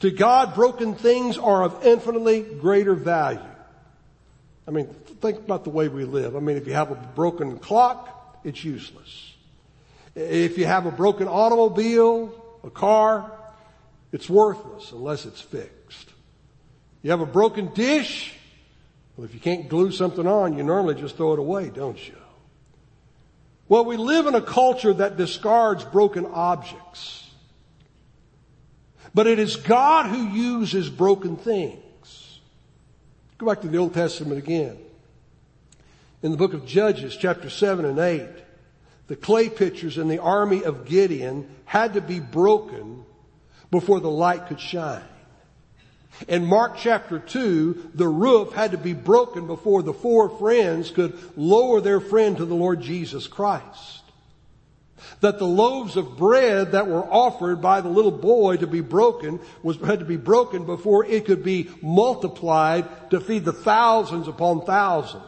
To 0.00 0.10
God, 0.10 0.54
broken 0.54 0.94
things 0.94 1.38
are 1.38 1.64
of 1.64 1.84
infinitely 1.84 2.42
greater 2.42 2.94
value. 2.94 3.40
I 4.66 4.70
mean, 4.70 4.86
think 4.86 5.38
about 5.38 5.64
the 5.64 5.70
way 5.70 5.88
we 5.88 6.04
live. 6.04 6.36
I 6.36 6.40
mean, 6.40 6.56
if 6.56 6.66
you 6.66 6.72
have 6.72 6.90
a 6.90 6.94
broken 6.94 7.58
clock, 7.58 8.40
it's 8.44 8.64
useless. 8.64 9.34
If 10.14 10.58
you 10.58 10.66
have 10.66 10.86
a 10.86 10.92
broken 10.92 11.26
automobile, 11.26 12.32
a 12.62 12.70
car, 12.70 13.32
it's 14.12 14.28
worthless 14.28 14.92
unless 14.92 15.24
it's 15.26 15.40
fixed. 15.40 16.10
You 17.02 17.10
have 17.10 17.20
a 17.20 17.26
broken 17.26 17.72
dish? 17.72 18.34
Well, 19.16 19.24
if 19.24 19.34
you 19.34 19.40
can't 19.40 19.68
glue 19.68 19.90
something 19.90 20.26
on, 20.26 20.56
you 20.56 20.62
normally 20.62 20.94
just 20.94 21.16
throw 21.16 21.32
it 21.32 21.38
away, 21.38 21.70
don't 21.70 21.98
you? 22.08 22.14
Well, 23.68 23.84
we 23.84 23.96
live 23.96 24.26
in 24.26 24.34
a 24.34 24.42
culture 24.42 24.92
that 24.92 25.16
discards 25.16 25.84
broken 25.84 26.26
objects. 26.26 27.30
But 29.14 29.26
it 29.26 29.38
is 29.38 29.56
God 29.56 30.06
who 30.06 30.28
uses 30.28 30.88
broken 30.88 31.36
things. 31.36 32.40
Go 33.38 33.46
back 33.46 33.60
to 33.62 33.68
the 33.68 33.78
Old 33.78 33.94
Testament 33.94 34.38
again. 34.38 34.78
In 36.22 36.30
the 36.30 36.36
book 36.36 36.54
of 36.54 36.66
Judges, 36.66 37.16
chapter 37.16 37.50
7 37.50 37.84
and 37.84 37.98
8, 37.98 38.28
the 39.08 39.16
clay 39.16 39.48
pitchers 39.48 39.98
in 39.98 40.08
the 40.08 40.20
army 40.20 40.62
of 40.64 40.84
Gideon 40.84 41.48
had 41.64 41.94
to 41.94 42.00
be 42.00 42.20
broken 42.20 43.04
before 43.72 43.98
the 43.98 44.10
light 44.10 44.46
could 44.46 44.60
shine. 44.60 45.02
In 46.28 46.44
Mark 46.44 46.76
chapter 46.76 47.18
2, 47.18 47.92
the 47.94 48.06
roof 48.06 48.52
had 48.52 48.72
to 48.72 48.78
be 48.78 48.92
broken 48.92 49.46
before 49.46 49.82
the 49.82 49.94
four 49.94 50.28
friends 50.28 50.90
could 50.90 51.18
lower 51.36 51.80
their 51.80 51.98
friend 51.98 52.36
to 52.36 52.44
the 52.44 52.54
Lord 52.54 52.82
Jesus 52.82 53.26
Christ. 53.26 54.02
That 55.20 55.38
the 55.38 55.46
loaves 55.46 55.96
of 55.96 56.16
bread 56.16 56.72
that 56.72 56.86
were 56.86 57.02
offered 57.02 57.62
by 57.62 57.80
the 57.80 57.88
little 57.88 58.12
boy 58.12 58.58
to 58.58 58.66
be 58.66 58.82
broken 58.82 59.40
was, 59.62 59.78
had 59.78 59.98
to 60.00 60.04
be 60.04 60.18
broken 60.18 60.66
before 60.66 61.06
it 61.06 61.24
could 61.24 61.42
be 61.42 61.70
multiplied 61.80 63.10
to 63.10 63.20
feed 63.20 63.44
the 63.44 63.52
thousands 63.52 64.28
upon 64.28 64.64
thousands. 64.64 65.24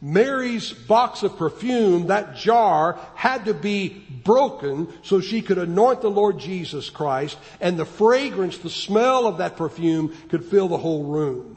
Mary's 0.00 0.72
box 0.72 1.24
of 1.24 1.36
perfume, 1.36 2.06
that 2.06 2.36
jar, 2.36 2.98
had 3.14 3.46
to 3.46 3.54
be 3.54 3.88
broken 4.24 4.92
so 5.02 5.20
she 5.20 5.42
could 5.42 5.58
anoint 5.58 6.02
the 6.02 6.10
Lord 6.10 6.38
Jesus 6.38 6.88
Christ 6.88 7.36
and 7.60 7.76
the 7.76 7.84
fragrance, 7.84 8.58
the 8.58 8.70
smell 8.70 9.26
of 9.26 9.38
that 9.38 9.56
perfume 9.56 10.16
could 10.28 10.44
fill 10.44 10.68
the 10.68 10.78
whole 10.78 11.04
room. 11.04 11.56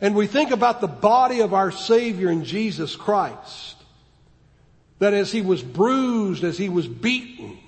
And 0.00 0.14
we 0.14 0.26
think 0.26 0.50
about 0.50 0.80
the 0.80 0.88
body 0.88 1.40
of 1.40 1.52
our 1.52 1.70
Savior 1.70 2.30
in 2.30 2.44
Jesus 2.44 2.96
Christ. 2.96 3.76
That 4.98 5.12
as 5.12 5.30
He 5.30 5.42
was 5.42 5.62
bruised, 5.62 6.42
as 6.42 6.56
He 6.56 6.70
was 6.70 6.88
beaten, 6.88 7.58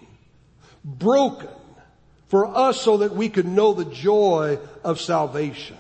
broken 0.83 1.49
for 2.29 2.47
us 2.47 2.81
so 2.81 2.99
that 2.99 3.15
we 3.15 3.29
could 3.29 3.47
know 3.47 3.75
the 3.75 3.85
joy 3.85 4.59
of 4.83 5.01
salvation. 5.01 5.77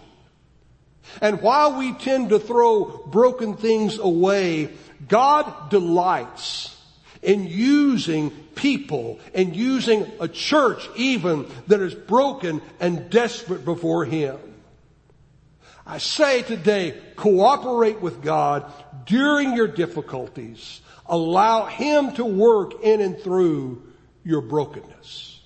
And 1.21 1.41
while 1.41 1.79
we 1.79 1.93
tend 1.93 2.31
to 2.31 2.39
throw 2.39 2.85
broken 3.07 3.57
things 3.57 3.99
away, 3.99 4.71
God 5.09 5.71
delights 5.71 6.77
in 7.23 7.47
using 7.47 8.31
people 8.55 9.21
and 9.35 9.55
using 9.55 10.11
a 10.21 10.29
church 10.29 10.89
even 10.97 11.47
that 11.67 11.81
is 11.81 11.95
broken 11.95 12.63
and 12.81 13.11
desperate 13.11 13.65
before 13.65 14.05
Him. 14.05 14.39
I 15.87 15.99
say 15.99 16.43
today, 16.43 17.01
cooperate 17.15 18.01
with 18.01 18.23
God 18.23 18.71
during 19.07 19.55
your 19.55 19.69
difficulties. 19.69 20.81
Allow 21.07 21.67
Him 21.67 22.13
to 22.15 22.25
work 22.25 22.83
in 22.83 23.01
and 23.01 23.19
through 23.19 23.83
your 24.25 24.41
brokenness. 24.41 25.41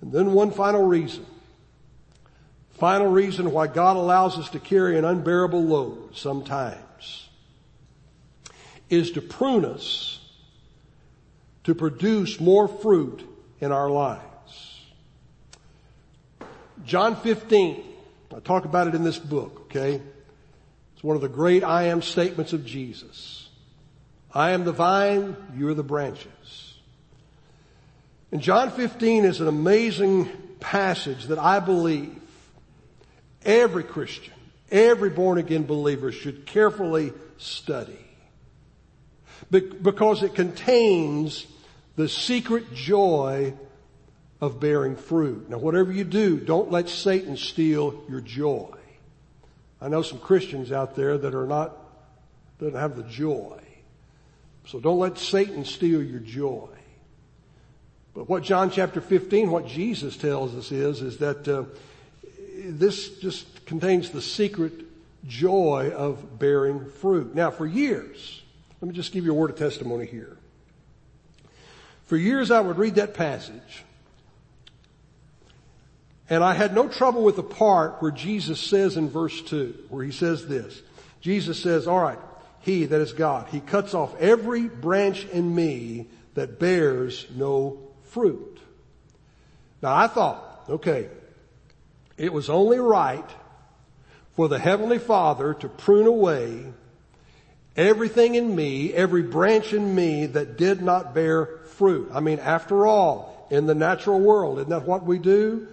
And 0.00 0.10
then 0.12 0.32
one 0.32 0.50
final 0.50 0.82
reason. 0.82 1.26
Final 2.80 3.08
reason 3.08 3.52
why 3.52 3.66
God 3.66 3.96
allows 3.96 4.38
us 4.38 4.48
to 4.50 4.58
carry 4.58 4.96
an 4.96 5.04
unbearable 5.04 5.62
load 5.62 6.16
sometimes 6.16 7.28
is 8.88 9.10
to 9.10 9.20
prune 9.20 9.66
us 9.66 10.18
to 11.64 11.74
produce 11.74 12.40
more 12.40 12.66
fruit 12.66 13.22
in 13.60 13.70
our 13.70 13.90
lives. 13.90 14.80
John 16.86 17.16
15, 17.16 17.84
I 18.34 18.40
talk 18.40 18.64
about 18.64 18.88
it 18.88 18.94
in 18.94 19.04
this 19.04 19.18
book, 19.18 19.66
okay? 19.66 20.00
It's 20.94 21.04
one 21.04 21.16
of 21.16 21.22
the 21.22 21.28
great 21.28 21.62
I 21.62 21.88
am 21.88 22.00
statements 22.00 22.54
of 22.54 22.64
Jesus. 22.64 23.50
I 24.32 24.52
am 24.52 24.64
the 24.64 24.72
vine, 24.72 25.36
you 25.54 25.68
are 25.68 25.74
the 25.74 25.82
branches. 25.82 26.78
And 28.32 28.40
John 28.40 28.70
15 28.70 29.26
is 29.26 29.42
an 29.42 29.48
amazing 29.48 30.30
passage 30.60 31.26
that 31.26 31.38
I 31.38 31.60
believe 31.60 32.19
every 33.44 33.84
Christian, 33.84 34.34
every 34.70 35.10
born 35.10 35.38
again 35.38 35.64
believer 35.64 36.12
should 36.12 36.46
carefully 36.46 37.12
study. 37.38 37.98
Because 39.50 40.22
it 40.22 40.34
contains 40.34 41.46
the 41.96 42.08
secret 42.08 42.72
joy 42.74 43.54
of 44.40 44.60
bearing 44.60 44.96
fruit. 44.96 45.50
Now 45.50 45.58
whatever 45.58 45.92
you 45.92 46.04
do, 46.04 46.38
don't 46.38 46.70
let 46.70 46.88
Satan 46.88 47.36
steal 47.36 48.02
your 48.08 48.20
joy. 48.20 48.74
I 49.80 49.88
know 49.88 50.02
some 50.02 50.18
Christians 50.18 50.72
out 50.72 50.94
there 50.94 51.18
that 51.18 51.34
are 51.34 51.46
not, 51.46 51.76
that 52.58 52.74
have 52.74 52.96
the 52.96 53.02
joy. 53.02 53.60
So 54.66 54.78
don't 54.78 54.98
let 54.98 55.18
Satan 55.18 55.64
steal 55.64 56.02
your 56.02 56.20
joy. 56.20 56.68
But 58.14 58.28
what 58.28 58.42
John 58.42 58.70
chapter 58.70 59.00
15, 59.00 59.50
what 59.50 59.66
Jesus 59.66 60.16
tells 60.16 60.54
us 60.54 60.70
is, 60.72 61.00
is 61.00 61.18
that 61.18 61.48
uh, 61.48 61.64
this 62.62 63.18
just 63.18 63.66
contains 63.66 64.10
the 64.10 64.22
secret 64.22 64.72
joy 65.26 65.92
of 65.94 66.38
bearing 66.38 66.90
fruit. 66.90 67.34
Now 67.34 67.50
for 67.50 67.66
years, 67.66 68.42
let 68.80 68.88
me 68.88 68.94
just 68.94 69.12
give 69.12 69.24
you 69.24 69.32
a 69.32 69.34
word 69.34 69.50
of 69.50 69.56
testimony 69.56 70.06
here. 70.06 70.36
For 72.06 72.16
years 72.16 72.50
I 72.50 72.60
would 72.60 72.78
read 72.78 72.96
that 72.96 73.14
passage 73.14 73.84
and 76.30 76.44
I 76.44 76.54
had 76.54 76.74
no 76.74 76.88
trouble 76.88 77.24
with 77.24 77.36
the 77.36 77.42
part 77.42 78.00
where 78.00 78.12
Jesus 78.12 78.60
says 78.60 78.96
in 78.96 79.10
verse 79.10 79.42
2, 79.42 79.86
where 79.88 80.04
he 80.04 80.12
says 80.12 80.46
this. 80.46 80.80
Jesus 81.20 81.60
says, 81.60 81.88
alright, 81.88 82.20
he, 82.60 82.84
that 82.86 83.00
is 83.00 83.12
God, 83.12 83.48
he 83.48 83.58
cuts 83.58 83.94
off 83.94 84.14
every 84.20 84.68
branch 84.68 85.26
in 85.26 85.52
me 85.52 86.06
that 86.34 86.60
bears 86.60 87.26
no 87.34 87.80
fruit. 88.04 88.60
Now 89.82 89.94
I 89.94 90.06
thought, 90.06 90.64
okay, 90.68 91.08
it 92.20 92.34
was 92.34 92.50
only 92.50 92.78
right 92.78 93.24
for 94.32 94.46
the 94.46 94.58
Heavenly 94.58 94.98
Father 94.98 95.54
to 95.54 95.68
prune 95.70 96.06
away 96.06 96.66
everything 97.74 98.34
in 98.34 98.54
me, 98.54 98.92
every 98.92 99.22
branch 99.22 99.72
in 99.72 99.94
me 99.94 100.26
that 100.26 100.58
did 100.58 100.82
not 100.82 101.14
bear 101.14 101.46
fruit. 101.64 102.10
I 102.12 102.20
mean, 102.20 102.38
after 102.38 102.86
all, 102.86 103.48
in 103.50 103.64
the 103.64 103.74
natural 103.74 104.20
world, 104.20 104.58
isn't 104.58 104.68
that 104.68 104.82
what 104.82 105.06
we 105.06 105.18
do? 105.18 105.66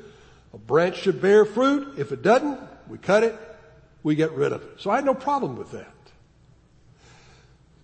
A 0.54 0.58
branch 0.58 0.98
should 1.00 1.22
bear 1.22 1.44
fruit. 1.44 2.00
If 2.00 2.14
it 2.14 2.22
doesn't, 2.22 2.60
we 2.88 2.98
cut 2.98 3.24
it, 3.24 3.38
we 4.02 4.16
get 4.16 4.32
rid 4.32 4.54
of 4.54 4.64
it. 4.64 4.80
So 4.80 4.90
I 4.90 4.96
had 4.96 5.06
no 5.06 5.14
problem 5.14 5.58
with 5.58 5.72
that. 5.72 5.92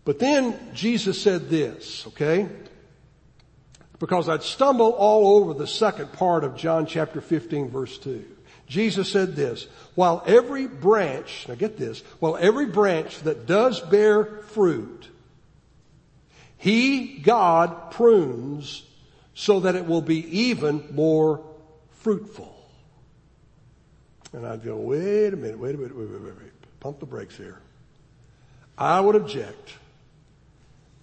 But 0.05 0.19
then 0.19 0.57
Jesus 0.73 1.21
said 1.21 1.49
this, 1.49 2.07
okay? 2.07 2.47
Because 3.99 4.29
I'd 4.29 4.41
stumble 4.41 4.91
all 4.91 5.35
over 5.37 5.53
the 5.53 5.67
second 5.67 6.13
part 6.13 6.45
of 6.45 6.55
John 6.55 6.85
chapter 6.85 7.19
15 7.19 7.69
verse 7.69 7.97
2. 7.97 8.25
Jesus 8.67 9.11
said 9.11 9.35
this, 9.35 9.67
while 9.95 10.23
every 10.25 10.67
branch, 10.67 11.45
now 11.47 11.55
get 11.55 11.77
this, 11.77 12.01
while 12.19 12.37
every 12.37 12.65
branch 12.65 13.19
that 13.21 13.45
does 13.45 13.79
bear 13.79 14.25
fruit, 14.25 15.07
He, 16.57 17.19
God, 17.19 17.91
prunes 17.91 18.83
so 19.35 19.61
that 19.61 19.75
it 19.75 19.85
will 19.85 20.01
be 20.01 20.25
even 20.49 20.87
more 20.93 21.43
fruitful. 21.91 22.53
And 24.31 24.47
I'd 24.47 24.63
go, 24.63 24.77
wait 24.77 25.33
a 25.33 25.37
minute, 25.37 25.59
wait 25.59 25.75
a 25.75 25.77
minute, 25.77 25.95
wait, 25.95 26.09
wait, 26.09 26.21
wait, 26.21 26.35
wait. 26.35 26.79
Pump 26.79 26.99
the 26.99 27.05
brakes 27.05 27.37
here. 27.37 27.59
I 28.77 28.99
would 28.99 29.15
object. 29.15 29.73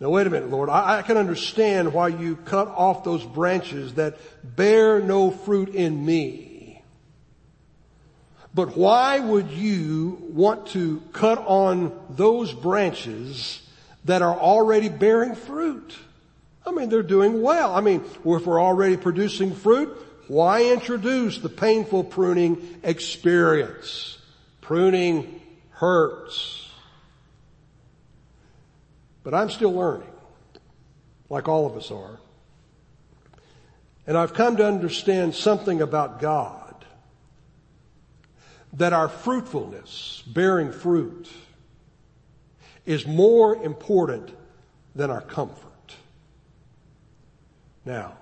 Now 0.00 0.08
wait 0.08 0.26
a 0.26 0.30
minute, 0.30 0.50
Lord. 0.50 0.68
I, 0.68 0.98
I 0.98 1.02
can 1.02 1.16
understand 1.16 1.92
why 1.92 2.08
you 2.08 2.36
cut 2.36 2.68
off 2.68 3.04
those 3.04 3.24
branches 3.24 3.94
that 3.94 4.18
bear 4.56 5.00
no 5.00 5.30
fruit 5.30 5.68
in 5.74 6.04
me. 6.04 6.49
But 8.52 8.76
why 8.76 9.20
would 9.20 9.50
you 9.50 10.18
want 10.30 10.68
to 10.68 11.00
cut 11.12 11.38
on 11.38 11.92
those 12.10 12.52
branches 12.52 13.62
that 14.04 14.22
are 14.22 14.36
already 14.36 14.88
bearing 14.88 15.34
fruit? 15.36 15.96
I 16.66 16.72
mean, 16.72 16.88
they're 16.88 17.02
doing 17.02 17.42
well. 17.42 17.74
I 17.74 17.80
mean, 17.80 18.02
if 18.04 18.24
we're 18.24 18.60
already 18.60 18.96
producing 18.96 19.54
fruit, 19.54 19.96
why 20.26 20.64
introduce 20.64 21.38
the 21.38 21.48
painful 21.48 22.04
pruning 22.04 22.80
experience? 22.82 24.18
Pruning 24.60 25.40
hurts. 25.70 26.68
But 29.22 29.34
I'm 29.34 29.50
still 29.50 29.72
learning, 29.72 30.10
like 31.28 31.48
all 31.48 31.66
of 31.66 31.76
us 31.76 31.90
are. 31.90 32.18
And 34.06 34.18
I've 34.18 34.34
come 34.34 34.56
to 34.56 34.66
understand 34.66 35.34
something 35.34 35.80
about 35.80 36.20
God 36.20 36.59
that 38.74 38.92
our 38.92 39.09
fruitfulness, 39.09 40.22
bearing 40.26 40.72
fruit, 40.72 41.28
is 42.87 43.06
more 43.06 43.56
important 43.56 44.30
than 44.94 45.11
our 45.11 45.20
comfort. 45.20 45.96
Now, 47.85 48.14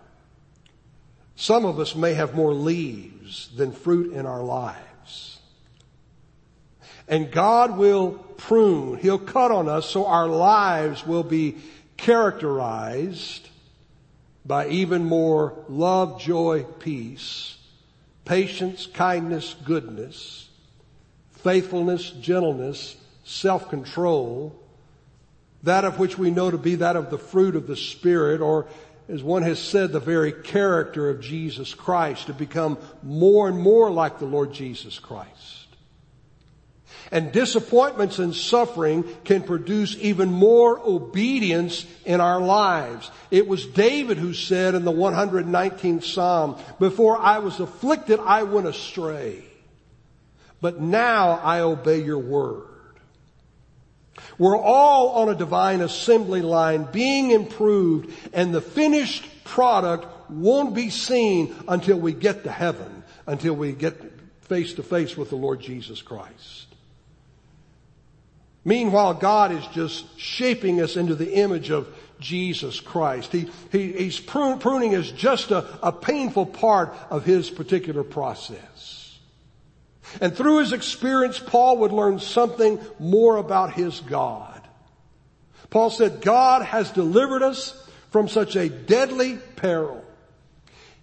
some 1.36 1.64
of 1.64 1.78
us 1.78 1.94
may 1.94 2.14
have 2.14 2.34
more 2.34 2.54
leaves 2.54 3.50
than 3.56 3.72
fruit 3.72 4.12
in 4.12 4.26
our 4.26 4.42
lives. 4.42 5.38
And 7.06 7.30
God 7.30 7.76
will 7.76 8.12
prune, 8.12 8.98
He'll 8.98 9.18
cut 9.18 9.50
on 9.50 9.68
us 9.68 9.88
so 9.88 10.06
our 10.06 10.28
lives 10.28 11.06
will 11.06 11.22
be 11.22 11.56
characterized 11.96 13.48
by 14.44 14.68
even 14.68 15.04
more 15.04 15.54
love, 15.68 16.20
joy, 16.20 16.64
peace, 16.78 17.57
patience, 18.28 18.86
kindness, 18.86 19.56
goodness, 19.64 20.50
faithfulness, 21.30 22.10
gentleness, 22.10 22.96
self-control, 23.24 24.54
that 25.62 25.84
of 25.84 25.98
which 25.98 26.18
we 26.18 26.30
know 26.30 26.50
to 26.50 26.58
be 26.58 26.74
that 26.76 26.94
of 26.94 27.08
the 27.10 27.18
fruit 27.18 27.56
of 27.56 27.66
the 27.66 27.74
Spirit, 27.74 28.42
or 28.42 28.66
as 29.08 29.22
one 29.22 29.42
has 29.42 29.58
said, 29.58 29.92
the 29.92 29.98
very 29.98 30.30
character 30.30 31.08
of 31.08 31.22
Jesus 31.22 31.72
Christ, 31.72 32.26
to 32.26 32.34
become 32.34 32.76
more 33.02 33.48
and 33.48 33.58
more 33.58 33.90
like 33.90 34.18
the 34.18 34.26
Lord 34.26 34.52
Jesus 34.52 34.98
Christ. 34.98 35.57
And 37.10 37.32
disappointments 37.32 38.18
and 38.18 38.34
suffering 38.34 39.04
can 39.24 39.42
produce 39.42 39.96
even 39.96 40.30
more 40.30 40.78
obedience 40.78 41.86
in 42.04 42.20
our 42.20 42.40
lives. 42.40 43.10
It 43.30 43.48
was 43.48 43.66
David 43.66 44.18
who 44.18 44.34
said 44.34 44.74
in 44.74 44.84
the 44.84 44.92
119th 44.92 46.04
Psalm, 46.04 46.58
before 46.78 47.16
I 47.18 47.38
was 47.38 47.60
afflicted, 47.60 48.20
I 48.20 48.42
went 48.42 48.66
astray. 48.66 49.44
But 50.60 50.80
now 50.80 51.40
I 51.42 51.60
obey 51.60 52.02
your 52.02 52.18
word. 52.18 52.64
We're 54.36 54.58
all 54.58 55.10
on 55.10 55.28
a 55.28 55.34
divine 55.34 55.80
assembly 55.80 56.42
line 56.42 56.88
being 56.92 57.30
improved 57.30 58.12
and 58.32 58.54
the 58.54 58.60
finished 58.60 59.24
product 59.44 60.06
won't 60.30 60.74
be 60.74 60.90
seen 60.90 61.54
until 61.66 61.98
we 61.98 62.12
get 62.12 62.44
to 62.44 62.50
heaven, 62.50 63.02
until 63.26 63.54
we 63.54 63.72
get 63.72 63.96
face 64.42 64.74
to 64.74 64.82
face 64.82 65.16
with 65.16 65.30
the 65.30 65.36
Lord 65.36 65.60
Jesus 65.60 66.02
Christ. 66.02 66.67
Meanwhile, 68.64 69.14
God 69.14 69.52
is 69.52 69.66
just 69.68 70.18
shaping 70.18 70.80
us 70.80 70.96
into 70.96 71.14
the 71.14 71.34
image 71.34 71.70
of 71.70 71.88
Jesus 72.20 72.80
Christ. 72.80 73.32
He, 73.32 73.48
he, 73.70 73.92
he's 73.92 74.18
pruning 74.18 74.92
is 74.92 75.10
just 75.12 75.50
a, 75.50 75.78
a 75.82 75.92
painful 75.92 76.46
part 76.46 76.94
of 77.10 77.24
his 77.24 77.48
particular 77.50 78.02
process. 78.02 79.18
And 80.20 80.34
through 80.34 80.58
his 80.58 80.72
experience, 80.72 81.38
Paul 81.38 81.78
would 81.78 81.92
learn 81.92 82.18
something 82.18 82.80
more 82.98 83.36
about 83.36 83.74
his 83.74 84.00
God. 84.00 84.66
Paul 85.70 85.90
said, 85.90 86.22
God 86.22 86.62
has 86.62 86.90
delivered 86.90 87.42
us 87.42 87.88
from 88.10 88.28
such 88.28 88.56
a 88.56 88.68
deadly 88.68 89.38
peril. 89.56 90.02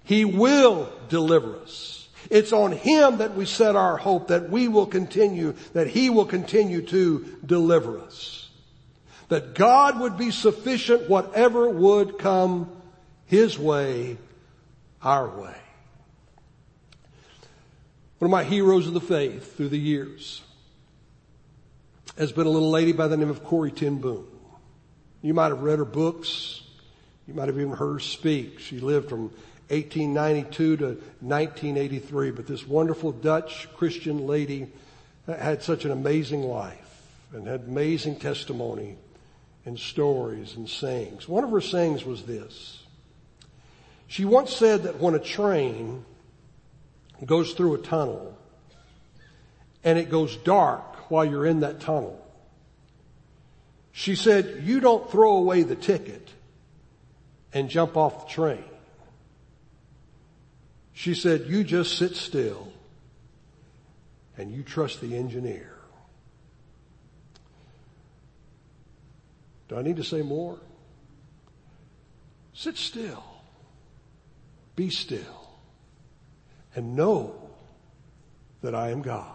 He 0.03 0.25
will 0.25 0.91
deliver 1.07 1.57
us. 1.57 2.04
It's 2.29 2.53
on 2.53 2.71
Him 2.71 3.17
that 3.17 3.35
we 3.35 3.45
set 3.45 3.75
our 3.75 3.97
hope 3.97 4.29
that 4.29 4.49
we 4.49 4.67
will 4.67 4.85
continue, 4.85 5.53
that 5.73 5.87
He 5.87 6.09
will 6.09 6.25
continue 6.25 6.81
to 6.83 7.25
deliver 7.45 7.99
us. 7.99 8.49
That 9.29 9.55
God 9.55 9.99
would 9.99 10.17
be 10.17 10.31
sufficient 10.31 11.09
whatever 11.09 11.69
would 11.69 12.19
come 12.19 12.69
His 13.25 13.57
way, 13.57 14.17
our 15.01 15.27
way. 15.27 15.55
One 18.19 18.27
of 18.27 18.31
my 18.31 18.43
heroes 18.43 18.87
of 18.87 18.93
the 18.93 19.01
faith 19.01 19.57
through 19.57 19.69
the 19.69 19.79
years 19.79 20.41
has 22.17 22.31
been 22.31 22.47
a 22.47 22.49
little 22.49 22.71
lady 22.71 22.93
by 22.93 23.07
the 23.07 23.17
name 23.17 23.29
of 23.29 23.43
Corrie 23.43 23.71
ten 23.71 23.97
Boom. 23.97 24.25
You 25.21 25.33
might 25.33 25.49
have 25.49 25.63
read 25.63 25.79
her 25.79 25.85
books. 25.85 26.61
You 27.27 27.33
might 27.33 27.47
have 27.47 27.57
even 27.57 27.71
heard 27.71 27.93
her 27.93 27.99
speak. 27.99 28.59
She 28.59 28.79
lived 28.79 29.09
from 29.09 29.33
1892 29.69 30.77
to 30.77 30.85
1983. 30.85 32.31
But 32.31 32.47
this 32.47 32.67
wonderful 32.67 33.11
Dutch 33.11 33.67
Christian 33.75 34.27
lady 34.27 34.67
had 35.27 35.63
such 35.63 35.85
an 35.85 35.91
amazing 35.91 36.43
life 36.43 37.01
and 37.33 37.47
had 37.47 37.61
amazing 37.61 38.17
testimony 38.17 38.97
and 39.65 39.79
stories 39.79 40.55
and 40.55 40.69
sayings. 40.69 41.27
One 41.27 41.43
of 41.43 41.51
her 41.51 41.61
sayings 41.61 42.05
was 42.05 42.23
this. 42.23 42.83
She 44.07 44.23
once 44.23 44.55
said 44.55 44.83
that 44.83 44.99
when 44.99 45.15
a 45.15 45.19
train 45.19 46.05
goes 47.25 47.53
through 47.53 47.73
a 47.73 47.79
tunnel 47.79 48.37
and 49.83 49.97
it 49.97 50.09
goes 50.09 50.35
dark 50.37 51.09
while 51.09 51.25
you're 51.25 51.45
in 51.45 51.61
that 51.61 51.79
tunnel, 51.79 52.21
she 53.91 54.15
said, 54.15 54.61
you 54.63 54.79
don't 54.79 55.09
throw 55.09 55.37
away 55.37 55.63
the 55.63 55.75
ticket 55.75 56.29
and 57.53 57.69
jump 57.69 57.97
off 57.97 58.27
the 58.27 58.33
train. 58.33 58.63
She 60.97 61.13
said, 61.13 61.47
you 61.47 61.65
just 61.65 61.97
sit 61.97 62.15
still 62.15 62.71
and 64.37 64.49
you 64.49 64.63
trust 64.63 65.01
the 65.01 65.15
engineer. 65.15 65.75
Do 69.67 69.75
I 69.75 69.81
need 69.81 69.97
to 69.97 70.05
say 70.05 70.21
more? 70.21 70.57
Sit 72.53 72.77
still. 72.77 73.23
Be 74.77 74.89
still. 74.89 75.49
And 76.75 76.95
know 76.95 77.35
that 78.61 78.73
I 78.73 78.91
am 78.91 79.01
God. 79.01 79.33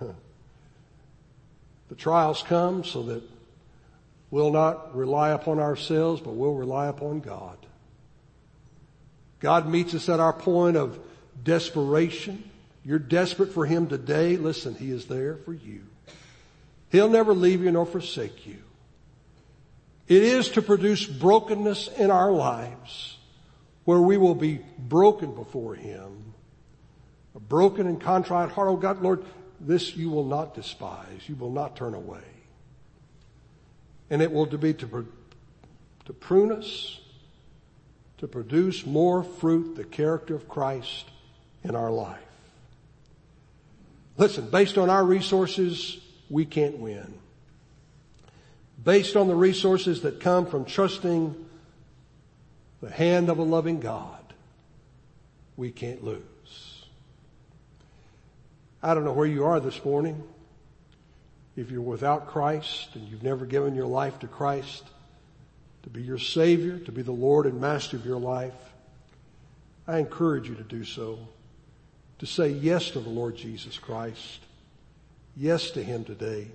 The 0.00 1.94
trials 1.94 2.42
come 2.42 2.84
so 2.84 3.02
that 3.02 3.22
we'll 4.30 4.52
not 4.52 4.96
rely 4.96 5.30
upon 5.30 5.58
ourselves, 5.58 6.22
but 6.22 6.32
we'll 6.32 6.54
rely 6.54 6.86
upon 6.86 7.20
God. 7.20 7.58
God 9.40 9.68
meets 9.68 9.94
us 9.94 10.08
at 10.08 10.20
our 10.20 10.32
point 10.32 10.76
of 10.76 10.98
desperation. 11.42 12.48
You're 12.84 12.98
desperate 12.98 13.52
for 13.52 13.66
Him 13.66 13.86
today. 13.86 14.36
Listen, 14.36 14.74
He 14.74 14.90
is 14.90 15.06
there 15.06 15.36
for 15.36 15.52
you. 15.52 15.82
He'll 16.90 17.10
never 17.10 17.34
leave 17.34 17.62
you 17.62 17.70
nor 17.70 17.86
forsake 17.86 18.46
you. 18.46 18.58
It 20.06 20.22
is 20.22 20.48
to 20.50 20.62
produce 20.62 21.04
brokenness 21.04 21.88
in 21.98 22.10
our 22.10 22.32
lives 22.32 23.18
where 23.84 24.00
we 24.00 24.16
will 24.16 24.34
be 24.34 24.60
broken 24.78 25.34
before 25.34 25.74
Him. 25.74 26.34
A 27.34 27.40
broken 27.40 27.86
and 27.86 28.00
contrite 28.00 28.50
heart. 28.50 28.68
Oh 28.68 28.76
God, 28.76 29.02
Lord, 29.02 29.24
this 29.60 29.96
you 29.96 30.10
will 30.10 30.24
not 30.24 30.54
despise. 30.54 31.28
You 31.28 31.36
will 31.36 31.52
not 31.52 31.76
turn 31.76 31.94
away. 31.94 32.24
And 34.10 34.22
it 34.22 34.32
will 34.32 34.46
be 34.46 34.72
to, 34.74 35.06
to 36.06 36.12
prune 36.14 36.52
us, 36.52 37.00
to 38.18 38.28
produce 38.28 38.84
more 38.84 39.22
fruit, 39.22 39.76
the 39.76 39.84
character 39.84 40.34
of 40.34 40.48
Christ 40.48 41.04
in 41.64 41.74
our 41.74 41.90
life. 41.90 42.18
Listen, 44.16 44.50
based 44.50 44.76
on 44.76 44.90
our 44.90 45.04
resources, 45.04 45.98
we 46.28 46.44
can't 46.44 46.78
win. 46.78 47.14
Based 48.84 49.16
on 49.16 49.28
the 49.28 49.34
resources 49.34 50.02
that 50.02 50.20
come 50.20 50.46
from 50.46 50.64
trusting 50.64 51.34
the 52.80 52.90
hand 52.90 53.28
of 53.28 53.38
a 53.38 53.42
loving 53.42 53.80
God, 53.80 54.34
we 55.56 55.70
can't 55.70 56.02
lose. 56.02 56.22
I 58.82 58.94
don't 58.94 59.04
know 59.04 59.12
where 59.12 59.26
you 59.26 59.44
are 59.44 59.58
this 59.60 59.84
morning. 59.84 60.22
If 61.56 61.72
you're 61.72 61.80
without 61.80 62.28
Christ 62.28 62.94
and 62.94 63.08
you've 63.08 63.24
never 63.24 63.44
given 63.44 63.74
your 63.74 63.86
life 63.86 64.20
to 64.20 64.28
Christ, 64.28 64.84
to 65.82 65.90
be 65.90 66.02
your 66.02 66.18
Savior, 66.18 66.78
to 66.78 66.92
be 66.92 67.02
the 67.02 67.12
Lord 67.12 67.46
and 67.46 67.60
Master 67.60 67.96
of 67.96 68.06
your 68.06 68.18
life, 68.18 68.54
I 69.86 69.98
encourage 69.98 70.48
you 70.48 70.54
to 70.54 70.62
do 70.62 70.84
so. 70.84 71.18
To 72.18 72.26
say 72.26 72.48
yes 72.48 72.90
to 72.90 73.00
the 73.00 73.08
Lord 73.08 73.36
Jesus 73.36 73.78
Christ. 73.78 74.40
Yes 75.36 75.70
to 75.72 75.82
Him 75.82 76.04
today. 76.04 76.48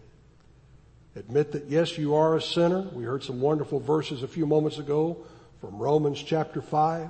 Admit 1.15 1.51
that 1.53 1.65
yes, 1.65 1.97
you 1.97 2.15
are 2.15 2.35
a 2.35 2.41
sinner. 2.41 2.81
We 2.81 3.03
heard 3.03 3.23
some 3.23 3.39
wonderful 3.39 3.79
verses 3.79 4.23
a 4.23 4.27
few 4.27 4.45
moments 4.45 4.77
ago 4.77 5.25
from 5.61 5.77
Romans 5.77 6.21
chapter 6.21 6.61
5. 6.61 7.09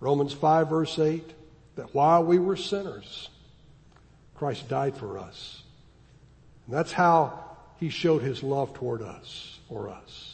Romans 0.00 0.32
5 0.32 0.68
verse 0.70 0.98
8. 0.98 1.34
That 1.76 1.94
while 1.94 2.24
we 2.24 2.38
were 2.38 2.56
sinners, 2.56 3.28
Christ 4.34 4.68
died 4.68 4.96
for 4.96 5.18
us. 5.18 5.62
And 6.66 6.74
that's 6.74 6.92
how 6.92 7.38
He 7.78 7.90
showed 7.90 8.22
His 8.22 8.42
love 8.42 8.74
toward 8.74 9.02
us, 9.02 9.58
for 9.68 9.88
us. 9.88 10.33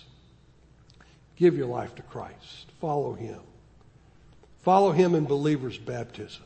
Give 1.40 1.56
your 1.56 1.68
life 1.68 1.94
to 1.94 2.02
Christ. 2.02 2.66
Follow 2.82 3.14
Him. 3.14 3.40
Follow 4.62 4.92
Him 4.92 5.14
in 5.14 5.24
believer's 5.24 5.78
baptism. 5.78 6.42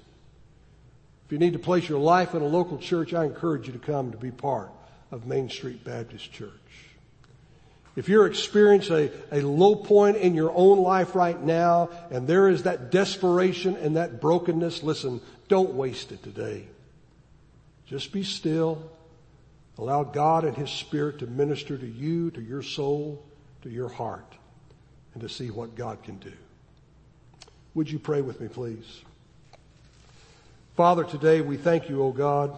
If 1.26 1.32
you 1.32 1.38
need 1.38 1.54
to 1.54 1.58
place 1.58 1.88
your 1.88 1.98
life 1.98 2.32
in 2.32 2.42
a 2.42 2.46
local 2.46 2.78
church, 2.78 3.12
I 3.12 3.24
encourage 3.24 3.66
you 3.66 3.72
to 3.72 3.80
come 3.80 4.12
to 4.12 4.16
be 4.16 4.30
part 4.30 4.70
of 5.10 5.26
Main 5.26 5.50
Street 5.50 5.82
Baptist 5.82 6.32
Church. 6.32 6.52
If 7.96 8.08
you're 8.08 8.26
experiencing 8.26 9.10
a, 9.32 9.40
a 9.40 9.42
low 9.42 9.74
point 9.74 10.16
in 10.18 10.32
your 10.32 10.52
own 10.54 10.78
life 10.78 11.16
right 11.16 11.40
now 11.40 11.90
and 12.12 12.28
there 12.28 12.48
is 12.48 12.62
that 12.62 12.92
desperation 12.92 13.74
and 13.74 13.96
that 13.96 14.20
brokenness, 14.20 14.84
listen, 14.84 15.20
don't 15.48 15.74
waste 15.74 16.12
it 16.12 16.22
today. 16.22 16.68
Just 17.86 18.12
be 18.12 18.22
still. 18.22 18.92
Allow 19.76 20.04
God 20.04 20.44
and 20.44 20.56
His 20.56 20.70
Spirit 20.70 21.18
to 21.18 21.26
minister 21.26 21.76
to 21.76 21.86
you, 21.86 22.30
to 22.30 22.40
your 22.40 22.62
soul, 22.62 23.24
to 23.62 23.68
your 23.68 23.88
heart 23.88 24.36
and 25.14 25.22
to 25.22 25.28
see 25.28 25.50
what 25.50 25.76
God 25.76 26.02
can 26.02 26.16
do. 26.18 26.32
Would 27.74 27.90
you 27.90 27.98
pray 27.98 28.20
with 28.20 28.40
me, 28.40 28.48
please? 28.48 29.02
Father, 30.76 31.04
today 31.04 31.40
we 31.40 31.56
thank 31.56 31.88
you, 31.88 32.02
O 32.02 32.10
God. 32.12 32.56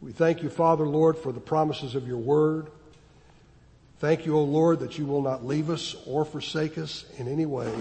We 0.00 0.12
thank 0.12 0.42
you, 0.42 0.50
Father, 0.50 0.86
Lord, 0.86 1.16
for 1.16 1.32
the 1.32 1.40
promises 1.40 1.94
of 1.94 2.06
your 2.06 2.18
word. 2.18 2.68
Thank 3.98 4.26
you, 4.26 4.36
O 4.36 4.42
Lord, 4.42 4.80
that 4.80 4.98
you 4.98 5.06
will 5.06 5.22
not 5.22 5.46
leave 5.46 5.70
us 5.70 5.94
or 6.06 6.24
forsake 6.24 6.76
us 6.76 7.04
in 7.18 7.28
any 7.28 7.46
way. 7.46 7.72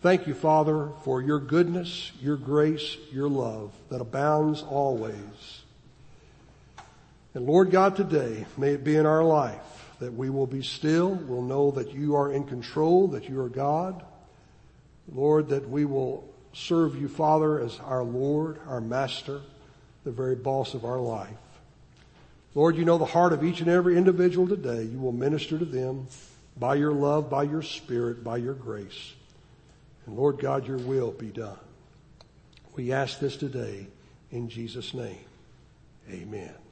Thank 0.00 0.26
you, 0.26 0.34
Father, 0.34 0.90
for 1.02 1.20
your 1.20 1.40
goodness, 1.40 2.12
your 2.20 2.36
grace, 2.36 2.96
your 3.10 3.28
love 3.28 3.72
that 3.88 4.00
abounds 4.00 4.62
always. 4.62 5.62
And 7.34 7.46
Lord 7.46 7.70
God, 7.70 7.96
today, 7.96 8.46
may 8.56 8.74
it 8.74 8.84
be 8.84 8.96
in 8.96 9.04
our 9.04 9.24
life 9.24 9.75
that 9.98 10.12
we 10.12 10.30
will 10.30 10.46
be 10.46 10.62
still. 10.62 11.10
We'll 11.10 11.42
know 11.42 11.70
that 11.72 11.92
you 11.92 12.16
are 12.16 12.32
in 12.32 12.44
control, 12.44 13.08
that 13.08 13.28
you 13.28 13.40
are 13.40 13.48
God. 13.48 14.04
Lord, 15.12 15.48
that 15.48 15.68
we 15.68 15.84
will 15.84 16.28
serve 16.52 16.96
you, 16.96 17.08
Father, 17.08 17.60
as 17.60 17.78
our 17.80 18.02
Lord, 18.02 18.58
our 18.66 18.80
Master, 18.80 19.40
the 20.04 20.10
very 20.10 20.34
boss 20.34 20.74
of 20.74 20.84
our 20.84 20.98
life. 20.98 21.36
Lord, 22.54 22.76
you 22.76 22.84
know 22.84 22.98
the 22.98 23.04
heart 23.04 23.32
of 23.32 23.44
each 23.44 23.60
and 23.60 23.68
every 23.68 23.96
individual 23.96 24.48
today. 24.48 24.82
You 24.82 24.98
will 24.98 25.12
minister 25.12 25.58
to 25.58 25.64
them 25.64 26.06
by 26.56 26.76
your 26.76 26.92
love, 26.92 27.28
by 27.28 27.42
your 27.42 27.62
spirit, 27.62 28.24
by 28.24 28.38
your 28.38 28.54
grace. 28.54 29.12
And 30.06 30.16
Lord 30.16 30.38
God, 30.38 30.66
your 30.66 30.78
will 30.78 31.10
be 31.12 31.28
done. 31.28 31.58
We 32.74 32.92
ask 32.92 33.20
this 33.20 33.36
today 33.36 33.86
in 34.30 34.48
Jesus' 34.48 34.94
name. 34.94 35.24
Amen. 36.10 36.65